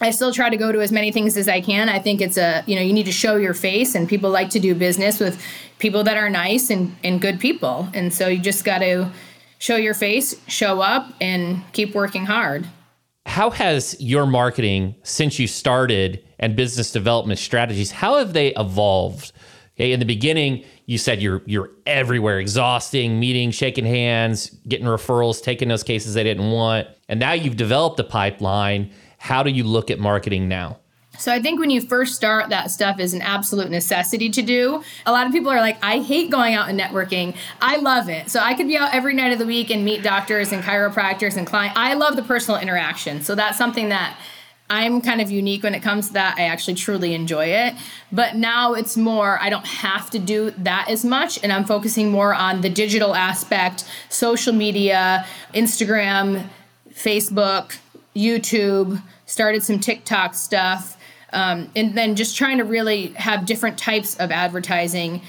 I 0.00 0.12
still 0.12 0.32
try 0.32 0.50
to 0.50 0.56
go 0.56 0.70
to 0.70 0.80
as 0.80 0.92
many 0.92 1.10
things 1.10 1.36
as 1.36 1.48
I 1.48 1.60
can. 1.60 1.88
I 1.88 1.98
think 1.98 2.20
it's 2.20 2.38
a, 2.38 2.62
you 2.66 2.76
know, 2.76 2.82
you 2.82 2.92
need 2.92 3.06
to 3.06 3.12
show 3.12 3.36
your 3.36 3.54
face 3.54 3.96
and 3.96 4.08
people 4.08 4.30
like 4.30 4.50
to 4.50 4.60
do 4.60 4.72
business 4.74 5.18
with 5.18 5.44
people 5.80 6.04
that 6.04 6.16
are 6.16 6.30
nice 6.30 6.70
and, 6.70 6.94
and 7.02 7.20
good 7.20 7.40
people. 7.40 7.88
And 7.92 8.14
so 8.14 8.28
you 8.28 8.38
just 8.38 8.64
got 8.64 8.78
to 8.78 9.10
show 9.58 9.74
your 9.74 9.94
face, 9.94 10.40
show 10.46 10.80
up, 10.80 11.12
and 11.20 11.62
keep 11.72 11.92
working 11.92 12.26
hard. 12.26 12.68
How 13.26 13.50
has 13.50 14.00
your 14.00 14.26
marketing 14.26 14.94
since 15.02 15.40
you 15.40 15.48
started 15.48 16.24
and 16.38 16.54
business 16.54 16.92
development 16.92 17.38
strategies, 17.38 17.90
how 17.90 18.18
have 18.18 18.32
they 18.32 18.54
evolved? 18.54 19.32
Okay, 19.76 19.92
in 19.92 20.00
the 20.00 20.06
beginning, 20.06 20.64
you 20.86 20.98
said 20.98 21.22
you're 21.22 21.42
you're 21.46 21.70
everywhere, 21.86 22.38
exhausting, 22.38 23.18
meeting, 23.18 23.50
shaking 23.50 23.86
hands, 23.86 24.50
getting 24.68 24.86
referrals, 24.86 25.42
taking 25.42 25.68
those 25.68 25.82
cases 25.82 26.14
they 26.14 26.24
didn't 26.24 26.50
want, 26.50 26.88
and 27.08 27.18
now 27.18 27.32
you've 27.32 27.56
developed 27.56 27.98
a 27.98 28.04
pipeline. 28.04 28.92
How 29.18 29.42
do 29.42 29.50
you 29.50 29.64
look 29.64 29.90
at 29.90 29.98
marketing 29.98 30.48
now? 30.48 30.78
So 31.18 31.30
I 31.32 31.40
think 31.40 31.60
when 31.60 31.70
you 31.70 31.80
first 31.80 32.14
start, 32.14 32.48
that 32.48 32.70
stuff 32.70 32.98
is 32.98 33.12
an 33.14 33.22
absolute 33.22 33.70
necessity 33.70 34.30
to 34.30 34.42
do. 34.42 34.82
A 35.04 35.12
lot 35.12 35.26
of 35.26 35.32
people 35.32 35.52
are 35.52 35.60
like, 35.60 35.76
I 35.82 35.98
hate 35.98 36.30
going 36.30 36.54
out 36.54 36.68
and 36.68 36.80
networking. 36.80 37.36
I 37.60 37.76
love 37.76 38.08
it. 38.08 38.30
So 38.30 38.40
I 38.40 38.54
could 38.54 38.66
be 38.66 38.76
out 38.76 38.94
every 38.94 39.14
night 39.14 39.32
of 39.32 39.38
the 39.38 39.46
week 39.46 39.70
and 39.70 39.84
meet 39.84 40.02
doctors 40.02 40.52
and 40.52 40.62
chiropractors 40.62 41.36
and 41.36 41.46
clients. 41.46 41.78
I 41.78 41.94
love 41.94 42.16
the 42.16 42.22
personal 42.22 42.58
interaction. 42.60 43.20
So 43.20 43.34
that's 43.34 43.58
something 43.58 43.90
that 43.90 44.18
I'm 44.72 45.02
kind 45.02 45.20
of 45.20 45.30
unique 45.30 45.64
when 45.64 45.74
it 45.74 45.82
comes 45.82 46.06
to 46.06 46.12
that. 46.14 46.38
I 46.38 46.44
actually 46.44 46.76
truly 46.76 47.12
enjoy 47.12 47.44
it. 47.44 47.74
But 48.10 48.36
now 48.36 48.72
it's 48.72 48.96
more, 48.96 49.38
I 49.38 49.50
don't 49.50 49.66
have 49.66 50.08
to 50.10 50.18
do 50.18 50.50
that 50.52 50.88
as 50.88 51.04
much. 51.04 51.38
And 51.42 51.52
I'm 51.52 51.66
focusing 51.66 52.10
more 52.10 52.32
on 52.32 52.62
the 52.62 52.70
digital 52.70 53.14
aspect, 53.14 53.84
social 54.08 54.54
media, 54.54 55.26
Instagram, 55.54 56.48
Facebook, 56.90 57.76
YouTube, 58.16 59.02
started 59.26 59.62
some 59.62 59.78
TikTok 59.78 60.32
stuff. 60.32 60.96
Um, 61.34 61.70
and 61.76 61.94
then 61.94 62.16
just 62.16 62.34
trying 62.34 62.56
to 62.56 62.64
really 62.64 63.08
have 63.08 63.44
different 63.44 63.76
types 63.76 64.16
of 64.16 64.30
advertising 64.30 65.20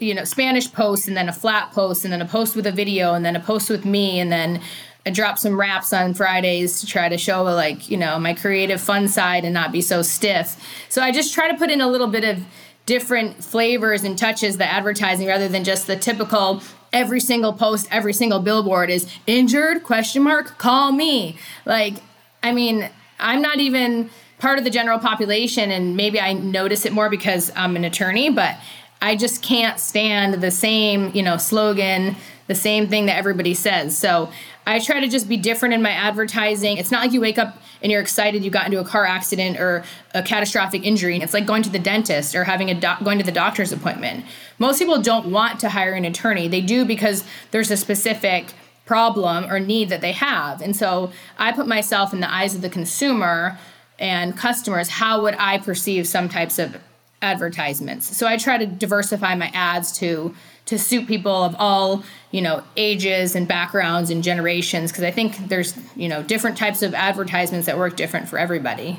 you 0.00 0.12
know 0.12 0.24
spanish 0.24 0.72
posts 0.72 1.06
and 1.06 1.16
then 1.16 1.28
a 1.28 1.32
flat 1.32 1.70
post 1.70 2.02
and 2.02 2.12
then 2.12 2.20
a 2.20 2.26
post 2.26 2.56
with 2.56 2.66
a 2.66 2.72
video 2.72 3.14
and 3.14 3.24
then 3.24 3.36
a 3.36 3.40
post 3.40 3.70
with 3.70 3.84
me 3.84 4.18
and 4.18 4.32
then 4.32 4.60
I 5.06 5.10
drop 5.10 5.38
some 5.38 5.58
raps 5.58 5.92
on 5.92 6.14
Fridays 6.14 6.80
to 6.80 6.86
try 6.86 7.08
to 7.08 7.18
show 7.18 7.42
like, 7.42 7.90
you 7.90 7.96
know, 7.96 8.18
my 8.18 8.32
creative 8.32 8.80
fun 8.80 9.06
side 9.08 9.44
and 9.44 9.52
not 9.52 9.70
be 9.70 9.82
so 9.82 10.00
stiff. 10.00 10.56
So 10.88 11.02
I 11.02 11.12
just 11.12 11.34
try 11.34 11.50
to 11.50 11.58
put 11.58 11.70
in 11.70 11.80
a 11.80 11.88
little 11.88 12.06
bit 12.06 12.24
of 12.24 12.42
different 12.86 13.42
flavors 13.44 14.02
and 14.02 14.16
touches 14.16 14.56
the 14.56 14.64
advertising 14.64 15.26
rather 15.26 15.48
than 15.48 15.64
just 15.64 15.86
the 15.86 15.96
typical 15.96 16.62
every 16.92 17.20
single 17.20 17.52
post, 17.52 17.86
every 17.90 18.12
single 18.12 18.38
billboard 18.40 18.88
is 18.88 19.10
injured 19.26 19.82
question 19.82 20.22
mark, 20.22 20.58
call 20.58 20.92
me. 20.92 21.36
Like, 21.66 21.96
I 22.42 22.52
mean, 22.52 22.88
I'm 23.18 23.42
not 23.42 23.58
even 23.58 24.10
part 24.38 24.58
of 24.58 24.64
the 24.64 24.70
general 24.70 24.98
population 24.98 25.70
and 25.70 25.96
maybe 25.96 26.20
I 26.20 26.32
notice 26.32 26.86
it 26.86 26.92
more 26.92 27.10
because 27.10 27.50
I'm 27.56 27.76
an 27.76 27.84
attorney, 27.84 28.30
but 28.30 28.56
I 29.02 29.16
just 29.16 29.42
can't 29.42 29.78
stand 29.78 30.42
the 30.42 30.50
same, 30.50 31.10
you 31.14 31.22
know, 31.22 31.36
slogan, 31.36 32.16
the 32.46 32.54
same 32.54 32.88
thing 32.88 33.06
that 33.06 33.16
everybody 33.16 33.54
says. 33.54 33.96
So 33.96 34.30
I 34.66 34.78
try 34.78 35.00
to 35.00 35.08
just 35.08 35.28
be 35.28 35.36
different 35.36 35.74
in 35.74 35.82
my 35.82 35.90
advertising. 35.90 36.76
It's 36.76 36.90
not 36.90 37.02
like 37.02 37.12
you 37.12 37.20
wake 37.20 37.38
up 37.38 37.58
and 37.82 37.90
you're 37.90 38.00
excited 38.00 38.44
you 38.44 38.50
got 38.50 38.66
into 38.66 38.80
a 38.80 38.84
car 38.84 39.04
accident 39.04 39.58
or 39.58 39.84
a 40.14 40.22
catastrophic 40.22 40.84
injury. 40.84 41.18
It's 41.18 41.34
like 41.34 41.46
going 41.46 41.62
to 41.62 41.70
the 41.70 41.78
dentist 41.78 42.34
or 42.34 42.44
having 42.44 42.70
a 42.70 42.74
doc- 42.74 43.02
going 43.04 43.18
to 43.18 43.24
the 43.24 43.32
doctor's 43.32 43.72
appointment. 43.72 44.24
Most 44.58 44.78
people 44.78 45.00
don't 45.00 45.30
want 45.30 45.60
to 45.60 45.68
hire 45.70 45.92
an 45.92 46.04
attorney. 46.04 46.48
They 46.48 46.60
do 46.60 46.84
because 46.84 47.24
there's 47.50 47.70
a 47.70 47.76
specific 47.76 48.54
problem 48.86 49.50
or 49.50 49.58
need 49.58 49.88
that 49.88 50.00
they 50.00 50.12
have. 50.12 50.60
And 50.60 50.76
so 50.76 51.12
I 51.38 51.52
put 51.52 51.66
myself 51.66 52.12
in 52.12 52.20
the 52.20 52.32
eyes 52.32 52.54
of 52.54 52.60
the 52.60 52.68
consumer 52.68 53.58
and 53.98 54.36
customers. 54.36 54.88
How 54.88 55.22
would 55.22 55.34
I 55.38 55.58
perceive 55.58 56.06
some 56.06 56.28
types 56.28 56.58
of 56.58 56.76
advertisements? 57.22 58.16
So 58.16 58.26
I 58.26 58.36
try 58.36 58.58
to 58.58 58.66
diversify 58.66 59.34
my 59.34 59.50
ads 59.54 59.92
to 59.98 60.34
to 60.66 60.78
suit 60.78 61.06
people 61.06 61.44
of 61.44 61.54
all 61.58 62.04
you 62.30 62.40
know 62.40 62.62
ages 62.76 63.34
and 63.34 63.46
backgrounds 63.46 64.10
and 64.10 64.22
generations 64.22 64.90
because 64.90 65.04
i 65.04 65.10
think 65.10 65.36
there's 65.48 65.76
you 65.96 66.08
know 66.08 66.22
different 66.22 66.56
types 66.56 66.82
of 66.82 66.94
advertisements 66.94 67.66
that 67.66 67.78
work 67.78 67.96
different 67.96 68.28
for 68.28 68.38
everybody 68.38 68.98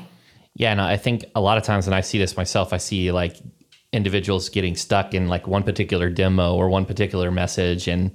yeah 0.54 0.70
and 0.70 0.80
i 0.80 0.96
think 0.96 1.24
a 1.34 1.40
lot 1.40 1.58
of 1.58 1.64
times 1.64 1.86
when 1.86 1.94
i 1.94 2.00
see 2.00 2.18
this 2.18 2.36
myself 2.36 2.72
i 2.72 2.76
see 2.76 3.10
like 3.12 3.36
individuals 3.92 4.48
getting 4.48 4.76
stuck 4.76 5.14
in 5.14 5.28
like 5.28 5.46
one 5.46 5.62
particular 5.62 6.10
demo 6.10 6.54
or 6.54 6.68
one 6.68 6.84
particular 6.84 7.30
message 7.30 7.88
and 7.88 8.10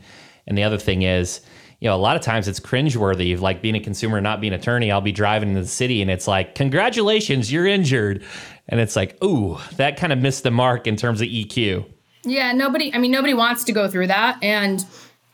and 0.47 0.57
the 0.57 0.63
other 0.63 0.77
thing 0.77 1.01
is 1.03 1.41
you 1.81 1.87
know, 1.87 1.95
a 1.95 1.97
lot 1.97 2.15
of 2.15 2.21
times 2.21 2.47
it's 2.47 2.59
cringeworthy. 2.59 3.37
Like 3.39 3.61
being 3.61 3.75
a 3.75 3.79
consumer, 3.79 4.21
not 4.21 4.39
being 4.39 4.53
an 4.53 4.59
attorney, 4.59 4.91
I'll 4.91 5.01
be 5.01 5.11
driving 5.11 5.49
in 5.49 5.55
the 5.55 5.65
city 5.65 6.01
and 6.03 6.11
it's 6.11 6.27
like, 6.27 6.53
congratulations, 6.53 7.51
you're 7.51 7.65
injured. 7.65 8.23
And 8.69 8.79
it's 8.79 8.95
like, 8.95 9.21
ooh, 9.23 9.57
that 9.77 9.97
kind 9.97 10.13
of 10.13 10.19
missed 10.19 10.43
the 10.43 10.51
mark 10.51 10.85
in 10.85 10.95
terms 10.95 11.21
of 11.21 11.27
EQ. 11.27 11.85
Yeah, 12.23 12.51
nobody, 12.51 12.93
I 12.93 12.97
mean, 12.97 13.11
nobody 13.11 13.33
wants 13.33 13.63
to 13.65 13.71
go 13.71 13.87
through 13.87 14.07
that. 14.07 14.37
And 14.43 14.85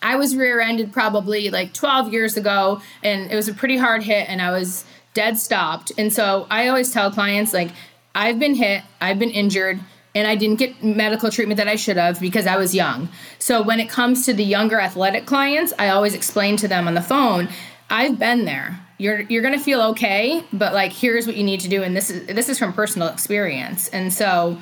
I 0.02 0.16
was 0.16 0.36
rear 0.36 0.60
ended 0.62 0.94
probably 0.94 1.50
like 1.50 1.74
12 1.74 2.14
years 2.14 2.38
ago, 2.38 2.82
and 3.04 3.32
it 3.32 3.36
was 3.36 3.48
a 3.48 3.54
pretty 3.54 3.78
hard 3.78 4.04
hit, 4.04 4.30
and 4.30 4.42
I 4.42 4.52
was 4.52 4.86
dead 5.14 5.38
stopped. 5.38 5.92
And 5.98 6.14
so 6.14 6.48
I 6.50 6.68
always 6.68 6.92
tell 6.92 7.12
clients, 7.12 7.54
like, 7.54 7.72
I've 8.14 8.40
been 8.40 8.56
hit, 8.56 8.84
I've 9.02 9.20
been 9.20 9.32
injured, 9.32 9.80
and 10.16 10.28
I 10.28 10.36
didn't 10.36 10.58
get 10.58 10.84
medical 10.84 11.30
treatment 11.30 11.58
that 11.58 11.68
I 11.68 11.76
should 11.76 11.98
have 11.98 12.20
because 12.20 12.48
I 12.48 12.58
was 12.58 12.74
young. 12.74 13.10
So 13.38 13.62
when 13.62 13.80
it 13.80 13.90
comes 13.90 14.26
to 14.26 14.34
the 14.34 14.44
younger 14.44 14.80
athletic 14.80 15.26
clients, 15.26 15.74
I 15.78 15.90
always 15.90 16.16
explain 16.16 16.58
to 16.58 16.68
them 16.68 16.88
on 16.88 16.96
the 16.96 17.02
phone, 17.02 17.50
I've 17.90 18.18
been 18.18 18.46
there. 18.46 18.80
You're 18.98 19.22
you're 19.22 19.44
to 19.44 19.60
feel 19.60 19.82
okay, 19.82 20.44
but 20.52 20.74
like 20.74 20.92
here's 20.92 21.28
what 21.28 21.36
you 21.36 21.44
need 21.44 21.60
to 21.60 21.70
do 21.70 21.84
and 21.84 21.96
this 21.96 22.10
is 22.10 22.26
this 22.26 22.50
is 22.50 22.58
from 22.58 22.74
personal 22.74 23.10
experience. 23.10 23.90
And 23.90 24.12
so 24.12 24.58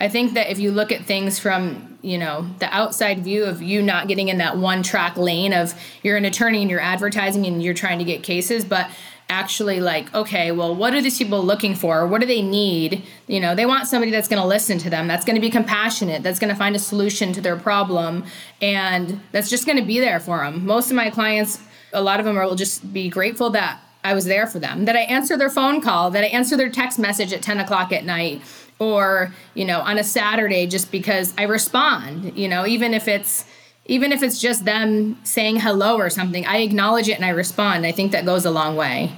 I 0.00 0.08
think 0.08 0.32
that 0.32 0.50
if 0.50 0.58
you 0.58 0.72
look 0.72 0.90
at 0.90 1.04
things 1.04 1.38
from, 1.38 1.98
you 2.00 2.16
know, 2.16 2.46
the 2.58 2.74
outside 2.74 3.22
view 3.22 3.44
of 3.44 3.60
you 3.60 3.82
not 3.82 4.08
getting 4.08 4.28
in 4.28 4.38
that 4.38 4.56
one 4.56 4.82
track 4.82 5.18
lane 5.18 5.52
of 5.52 5.74
you're 6.02 6.16
an 6.16 6.24
attorney 6.24 6.62
and 6.62 6.70
you're 6.70 6.80
advertising 6.80 7.44
and 7.46 7.62
you're 7.62 7.74
trying 7.74 7.98
to 7.98 8.04
get 8.04 8.22
cases, 8.22 8.64
but 8.64 8.90
actually 9.28 9.78
like 9.78 10.12
okay 10.12 10.50
well 10.50 10.74
what 10.74 10.92
are 10.92 11.00
these 11.00 11.16
people 11.16 11.40
looking 11.40 11.74
for? 11.74 12.04
What 12.06 12.20
do 12.20 12.26
they 12.26 12.42
need? 12.42 13.04
You 13.28 13.38
know 13.38 13.54
they 13.54 13.64
want 13.64 13.86
somebody 13.86 14.10
that's 14.10 14.26
going 14.26 14.42
to 14.42 14.48
listen 14.48 14.76
to 14.78 14.90
them 14.90 15.06
that's 15.06 15.24
going 15.24 15.36
to 15.36 15.40
be 15.40 15.50
compassionate 15.50 16.24
that's 16.24 16.40
going 16.40 16.50
to 16.50 16.56
find 16.56 16.74
a 16.74 16.80
solution 16.80 17.32
to 17.34 17.40
their 17.40 17.56
problem 17.56 18.24
and 18.60 19.20
that's 19.30 19.48
just 19.48 19.66
going 19.66 19.78
to 19.78 19.84
be 19.84 20.00
there 20.00 20.18
for 20.18 20.38
them 20.38 20.66
most 20.66 20.90
of 20.90 20.96
my 20.96 21.10
clients 21.10 21.60
a 21.92 22.02
lot 22.02 22.18
of 22.18 22.26
them 22.26 22.34
will 22.34 22.56
just 22.56 22.92
be 22.92 23.08
grateful 23.08 23.50
that 23.50 23.80
i 24.02 24.14
was 24.14 24.24
there 24.24 24.48
for 24.48 24.58
them 24.58 24.84
that 24.86 24.96
i 24.96 25.00
answer 25.02 25.36
their 25.36 25.48
phone 25.48 25.80
call 25.80 26.10
that 26.10 26.24
i 26.24 26.26
answer 26.26 26.56
their 26.56 26.68
text 26.68 26.98
message 26.98 27.32
at 27.32 27.40
10 27.40 27.60
o'clock 27.60 27.92
at 27.92 28.04
night 28.04 28.42
or 28.80 29.32
you 29.54 29.64
know 29.64 29.80
on 29.80 29.98
a 29.98 30.04
saturday 30.04 30.66
just 30.66 30.90
because 30.90 31.32
i 31.38 31.44
respond 31.44 32.36
you 32.36 32.48
know 32.48 32.66
even 32.66 32.92
if 32.92 33.06
it's 33.06 33.44
even 33.90 34.12
if 34.12 34.22
it's 34.22 34.40
just 34.40 34.64
them 34.64 35.18
saying 35.24 35.56
hello 35.56 35.96
or 35.96 36.10
something, 36.10 36.46
I 36.46 36.58
acknowledge 36.58 37.08
it 37.08 37.14
and 37.14 37.24
I 37.24 37.30
respond. 37.30 37.84
I 37.84 37.90
think 37.90 38.12
that 38.12 38.24
goes 38.24 38.44
a 38.44 38.50
long 38.50 38.76
way. 38.76 39.12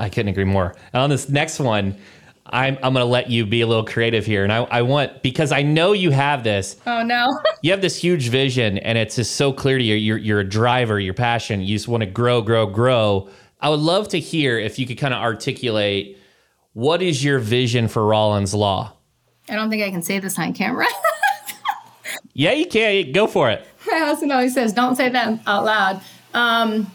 I 0.00 0.08
couldn't 0.08 0.30
agree 0.30 0.44
more. 0.44 0.74
And 0.92 1.00
on 1.00 1.10
this 1.10 1.28
next 1.28 1.60
one, 1.60 1.96
I'm, 2.46 2.76
I'm 2.82 2.92
going 2.92 3.04
to 3.04 3.10
let 3.10 3.30
you 3.30 3.46
be 3.46 3.60
a 3.60 3.68
little 3.68 3.84
creative 3.84 4.26
here. 4.26 4.42
And 4.42 4.52
I, 4.52 4.64
I 4.64 4.82
want, 4.82 5.22
because 5.22 5.52
I 5.52 5.62
know 5.62 5.92
you 5.92 6.10
have 6.10 6.42
this. 6.42 6.76
Oh, 6.88 7.04
no. 7.04 7.38
you 7.62 7.70
have 7.70 7.80
this 7.80 7.96
huge 7.96 8.28
vision 8.28 8.78
and 8.78 8.98
it's 8.98 9.14
just 9.14 9.36
so 9.36 9.52
clear 9.52 9.78
to 9.78 9.84
you. 9.84 9.94
You're, 9.94 10.18
you're 10.18 10.40
a 10.40 10.48
driver, 10.48 10.98
your 10.98 11.14
passion. 11.14 11.60
You 11.60 11.76
just 11.76 11.86
want 11.86 12.02
to 12.02 12.10
grow, 12.10 12.42
grow, 12.42 12.66
grow. 12.66 13.28
I 13.60 13.68
would 13.68 13.80
love 13.80 14.08
to 14.08 14.18
hear 14.18 14.58
if 14.58 14.80
you 14.80 14.86
could 14.88 14.98
kind 14.98 15.14
of 15.14 15.20
articulate 15.20 16.18
what 16.72 17.00
is 17.00 17.24
your 17.24 17.38
vision 17.38 17.86
for 17.88 18.04
Rollins 18.04 18.52
Law? 18.54 18.95
I 19.48 19.54
don't 19.54 19.70
think 19.70 19.82
I 19.82 19.90
can 19.90 20.02
say 20.02 20.18
this 20.18 20.38
on 20.38 20.52
camera. 20.52 20.86
yeah, 22.34 22.52
you 22.52 22.66
can. 22.66 23.12
Go 23.12 23.26
for 23.26 23.50
it. 23.50 23.66
My 23.90 23.98
husband 23.98 24.32
always 24.32 24.54
says, 24.54 24.72
don't 24.72 24.96
say 24.96 25.08
that 25.08 25.40
out 25.46 25.64
loud. 25.64 26.00
Um, 26.34 26.90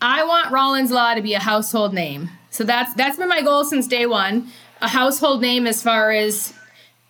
I 0.00 0.24
want 0.24 0.52
Rollins 0.52 0.90
Law 0.90 1.14
to 1.14 1.22
be 1.22 1.34
a 1.34 1.40
household 1.40 1.92
name. 1.92 2.30
So 2.50 2.64
that's 2.64 2.94
that's 2.94 3.16
been 3.16 3.28
my 3.28 3.42
goal 3.42 3.64
since 3.64 3.86
day 3.86 4.06
one. 4.06 4.48
A 4.80 4.88
household 4.88 5.42
name 5.42 5.66
as 5.66 5.82
far 5.82 6.10
as 6.10 6.54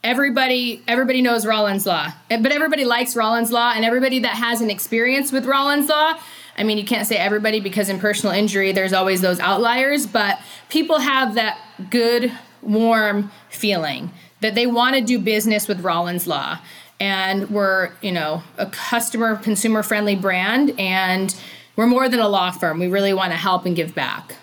everybody 0.05 0.83
everybody 0.89 1.23
knows 1.23 1.47
Rollins 1.47 1.87
Law. 1.87 2.13
But 2.29 2.53
everybody 2.53 2.85
likes 2.85 3.17
Rollins 3.17 3.51
Law 3.51 3.73
and 3.75 3.85
everybody 3.85 4.21
that 4.21 4.37
has 4.37 4.61
an 4.61 4.71
experience 4.71 5.33
with 5.33 5.47
Rollins 5.47 5.89
Law 5.89 6.19
I 6.57 6.65
mean, 6.65 6.79
you 6.79 6.85
can't 6.85 7.07
say 7.07 7.17
everybody 7.17 7.61
because 7.61 7.89
in 7.89 7.99
personal 7.99 8.35
injury, 8.35 8.73
there's 8.73 8.93
always 8.93 9.21
those 9.21 9.41
outliers, 9.41 10.07
but 10.07 10.39
people 10.69 10.99
have 10.99 11.35
that 11.35 11.59
good, 11.91 12.33
warm 12.63 13.31
feeling 13.51 14.11
that 14.41 14.55
they 14.55 14.67
want 14.67 14.97
to 14.97 15.01
do 15.01 15.19
business 15.19 15.69
with 15.69 15.81
Rollins 15.81 16.27
Law 16.27 16.59
and 17.03 17.51
we're 17.51 17.91
you 18.01 18.13
know 18.13 18.43
a 18.59 18.67
customer 18.67 19.37
consumer 19.37 19.83
friendly 19.83 20.15
brand 20.15 20.73
and 20.79 21.35
we're 21.75 21.87
more 21.87 22.09
than 22.09 22.21
a 22.21 22.29
law 22.29 22.51
firm. 22.51 22.79
We 22.79 22.89
really 22.89 23.13
want 23.13 23.33
to 23.33 23.37
help 23.37 23.67
and 23.67 23.75
give 23.75 23.95
back. 23.95 24.37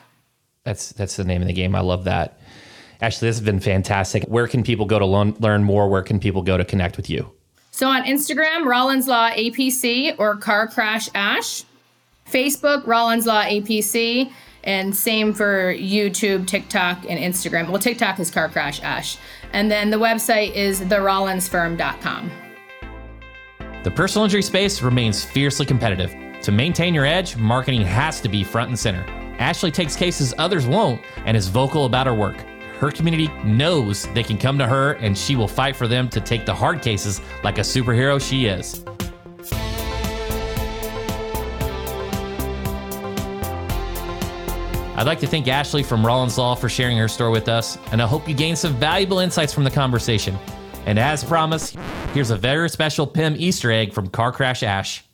That's 0.65 0.91
that's 0.91 1.15
the 1.15 1.23
name 1.23 1.41
of 1.41 1.47
the 1.47 1.53
game. 1.53 1.73
I 1.73 1.79
love 1.79 2.03
that. 2.03 2.39
Ashley 3.01 3.29
this 3.29 3.38
has 3.38 3.45
been 3.45 3.62
fantastic. 3.62 4.23
Where 4.25 4.47
can 4.47 4.62
people 4.63 4.86
go 4.86 4.99
to 4.99 5.05
learn, 5.05 5.36
learn 5.39 5.63
more? 5.63 5.88
Where 5.88 6.01
can 6.01 6.19
people 6.19 6.41
go 6.41 6.58
to 6.58 6.65
connect 6.65 6.97
with 6.97 7.10
you? 7.10 7.32
So 7.71 7.88
on 7.88 8.03
instagram 8.03 8.65
rollins 8.65 9.08
law 9.08 9.29
apc 9.29 10.15
or 10.19 10.36
car 10.36 10.67
crash 10.67 11.08
ash. 11.15 11.63
Facebook 12.29 12.86
rollins 12.86 13.25
law 13.25 13.43
apc 13.43 14.32
and 14.63 14.95
same 14.95 15.34
for 15.34 15.74
youtube 15.74 16.45
tiktok 16.48 17.06
and 17.10 17.19
instagram 17.19 17.69
well 17.69 17.80
tiktok 17.80 18.19
is 18.19 18.30
car 18.32 18.50
crash 18.50 18.82
ash 18.82 19.17
and 19.54 19.72
then 19.72 19.89
the 19.89 19.98
website 19.98 20.54
is 20.54 20.82
therollinsfirm.com 20.82 22.32
the 23.82 23.91
personal 23.91 24.26
injury 24.26 24.41
space 24.41 24.82
remains 24.82 25.24
fiercely 25.24 25.65
competitive. 25.65 26.13
To 26.41 26.52
maintain 26.52 26.93
your 26.93 27.06
edge, 27.06 27.38
marketing 27.38 27.82
has 27.84 28.19
to 28.19 28.28
be 28.28 28.43
front 28.43 28.67
and 28.67 28.78
center. 28.78 29.06
Ashley 29.39 29.72
takes 29.72 29.95
cases 29.95 30.34
others 30.38 30.67
won't 30.67 31.02
and 31.26 31.38
is 31.38 31.48
vocal 31.48 31.86
about 31.86 32.06
her 32.06 32.13
work. 32.13 32.41
Her 32.78 32.91
community 32.91 33.30
knows 33.45 34.06
they 34.13 34.24
can 34.24 34.38
come 34.38 34.58
to 34.58 34.67
her 34.67 34.93
and 34.93 35.17
she 35.17 35.38
will 35.38 35.48
fight 35.48 35.78
for 35.78 35.88
them 35.88 36.10
to 36.10 36.19
take 36.19 36.45
the 36.45 36.54
hard 36.54 36.82
cases 36.82 37.22
like 37.41 37.58
a 37.58 37.62
superhero 37.62 38.19
she 38.22 38.48
is. 38.48 38.84
I'd 45.00 45.08
like 45.08 45.22
to 45.22 45.28
thank 45.28 45.48
Ashley 45.48 45.82
from 45.82 46.06
Rollins 46.06 46.38
Law 46.38 46.56
for 46.56 46.68
sharing 46.68 46.98
her 46.98 47.08
story 47.08 47.32
with 47.32 47.48
us, 47.48 47.78
and 47.94 48.02
I 48.02 48.06
hope 48.06 48.28
you 48.28 48.36
gained 48.36 48.58
some 48.58 48.74
valuable 48.74 49.20
insights 49.20 49.54
from 49.54 49.64
the 49.64 49.72
conversation. 49.72 50.38
And 50.86 51.00
as 51.00 51.24
promised, 51.24 51.78
here's 52.14 52.32
a 52.32 52.36
very 52.36 52.70
special 52.70 53.08
PIM 53.08 53.36
Easter 53.38 53.72
egg 53.72 53.94
from 53.94 54.10
Car 54.10 54.34
Crash 54.34 54.62
Ash. 54.62 55.06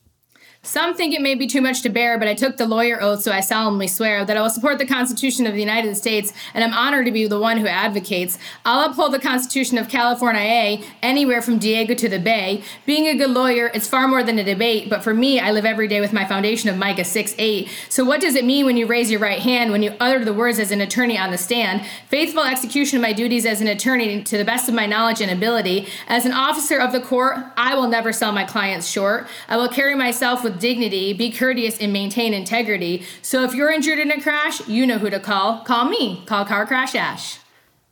Some 0.66 0.96
think 0.96 1.14
it 1.14 1.22
may 1.22 1.36
be 1.36 1.46
too 1.46 1.62
much 1.62 1.84
to 1.84 1.90
bear, 1.90 2.18
but 2.18 2.28
I 2.28 2.34
took 2.34 2.58
the 2.58 2.66
lawyer 2.66 3.00
oath, 3.00 3.22
so 3.22 3.32
I 3.32 3.40
solemnly 3.40 3.88
swear 3.88 4.26
that 4.26 4.36
I 4.36 4.42
will 4.42 4.50
support 4.50 4.80
the 4.80 4.86
Constitution 4.86 5.46
of 5.46 5.54
the 5.54 5.60
United 5.60 5.96
States, 5.96 6.34
and 6.56 6.64
I'm 6.64 6.74
honored 6.74 7.06
to 7.06 7.12
be 7.12 7.28
the 7.28 7.40
one 7.40 7.58
who 7.58 7.68
advocates. 7.68 8.40
I'll 8.66 8.90
uphold 8.90 9.14
the 9.14 9.20
Constitution 9.20 9.78
of 9.78 9.90
California, 9.90 10.42
A, 10.42 10.84
anywhere 11.04 11.44
from 11.44 11.60
Diego 11.60 11.94
to 11.94 12.10
the 12.10 12.18
Bay. 12.18 12.64
Being 12.88 13.06
a 13.06 13.16
good 13.16 13.30
lawyer, 13.30 13.70
it's 13.76 13.88
far 13.88 14.08
more 14.08 14.24
than 14.24 14.40
a 14.40 14.44
debate, 14.44 14.90
but 14.90 15.04
for 15.04 15.14
me, 15.14 15.40
I 15.40 15.52
live 15.52 15.66
every 15.66 15.88
day 15.88 16.02
with 16.02 16.12
my 16.12 16.26
foundation 16.26 16.68
of 16.68 16.78
Micah 16.78 17.06
6 17.06 17.36
8. 17.38 17.70
So, 17.90 18.04
what 18.04 18.20
does 18.20 18.34
it 18.34 18.44
mean 18.44 18.66
when 18.66 18.76
you 18.76 18.88
raise 18.88 19.12
your 19.12 19.20
right 19.20 19.40
hand, 19.40 19.72
when 19.72 19.84
you 19.84 19.94
utter 20.00 20.26
the 20.26 20.34
words 20.34 20.58
as 20.58 20.72
an 20.72 20.82
attorney 20.82 21.16
on 21.16 21.30
the 21.30 21.38
stand? 21.38 21.86
Faithful 22.10 22.44
execution 22.44 22.98
of 22.98 23.04
my 23.04 23.14
duties 23.14 23.46
as 23.46 23.62
an 23.62 23.68
attorney 23.68 24.24
to 24.24 24.36
the 24.36 24.44
best 24.44 24.68
of 24.68 24.74
my 24.74 24.88
knowledge 24.88 25.22
and 25.22 25.30
ability. 25.30 25.88
As 26.08 26.26
an 26.26 26.32
officer 26.32 26.80
of 26.80 26.92
the 26.92 27.02
court, 27.02 27.38
I 27.56 27.76
will 27.76 27.88
never 27.88 28.12
sell 28.12 28.32
my 28.32 28.46
clients 28.46 28.88
short. 28.88 29.28
I 29.48 29.58
will 29.58 29.70
carry 29.70 29.94
myself 29.94 30.44
with 30.44 30.55
dignity, 30.60 31.14
be 31.14 31.32
courteous, 31.32 31.78
and 31.80 31.94
maintain 31.94 32.34
integrity. 32.34 33.04
So 33.22 33.44
if 33.44 33.54
you're 33.54 33.72
injured 33.72 34.00
in 34.00 34.12
a 34.12 34.22
crash, 34.22 34.68
you 34.68 34.86
know 34.86 34.98
who 34.98 35.10
to 35.10 35.20
call. 35.20 35.60
Call 35.64 35.86
me. 35.86 36.24
Call 36.26 36.46
Car 36.46 36.66
Crash 36.66 36.96
Ash. 36.96 37.40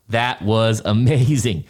That 0.09 0.41
was 0.41 0.81
amazing. 0.85 1.63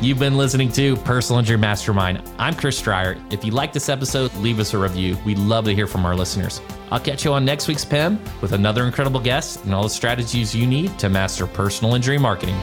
You've 0.00 0.18
been 0.18 0.38
listening 0.38 0.72
to 0.72 0.96
Personal 0.96 1.40
Injury 1.40 1.58
Mastermind. 1.58 2.22
I'm 2.38 2.54
Chris 2.54 2.80
Dreyer. 2.80 3.18
If 3.30 3.44
you 3.44 3.50
like 3.50 3.74
this 3.74 3.90
episode, 3.90 4.34
leave 4.36 4.58
us 4.58 4.72
a 4.72 4.78
review. 4.78 5.18
We'd 5.26 5.38
love 5.38 5.66
to 5.66 5.74
hear 5.74 5.86
from 5.86 6.06
our 6.06 6.16
listeners. 6.16 6.62
I'll 6.90 7.00
catch 7.00 7.24
you 7.24 7.34
on 7.34 7.44
next 7.44 7.68
week's 7.68 7.84
PIM 7.84 8.18
with 8.40 8.52
another 8.52 8.84
incredible 8.84 9.20
guest 9.20 9.64
and 9.64 9.74
all 9.74 9.82
the 9.82 9.90
strategies 9.90 10.54
you 10.54 10.66
need 10.66 10.98
to 11.00 11.10
master 11.10 11.46
personal 11.46 11.94
injury 11.94 12.18
marketing. 12.18 12.56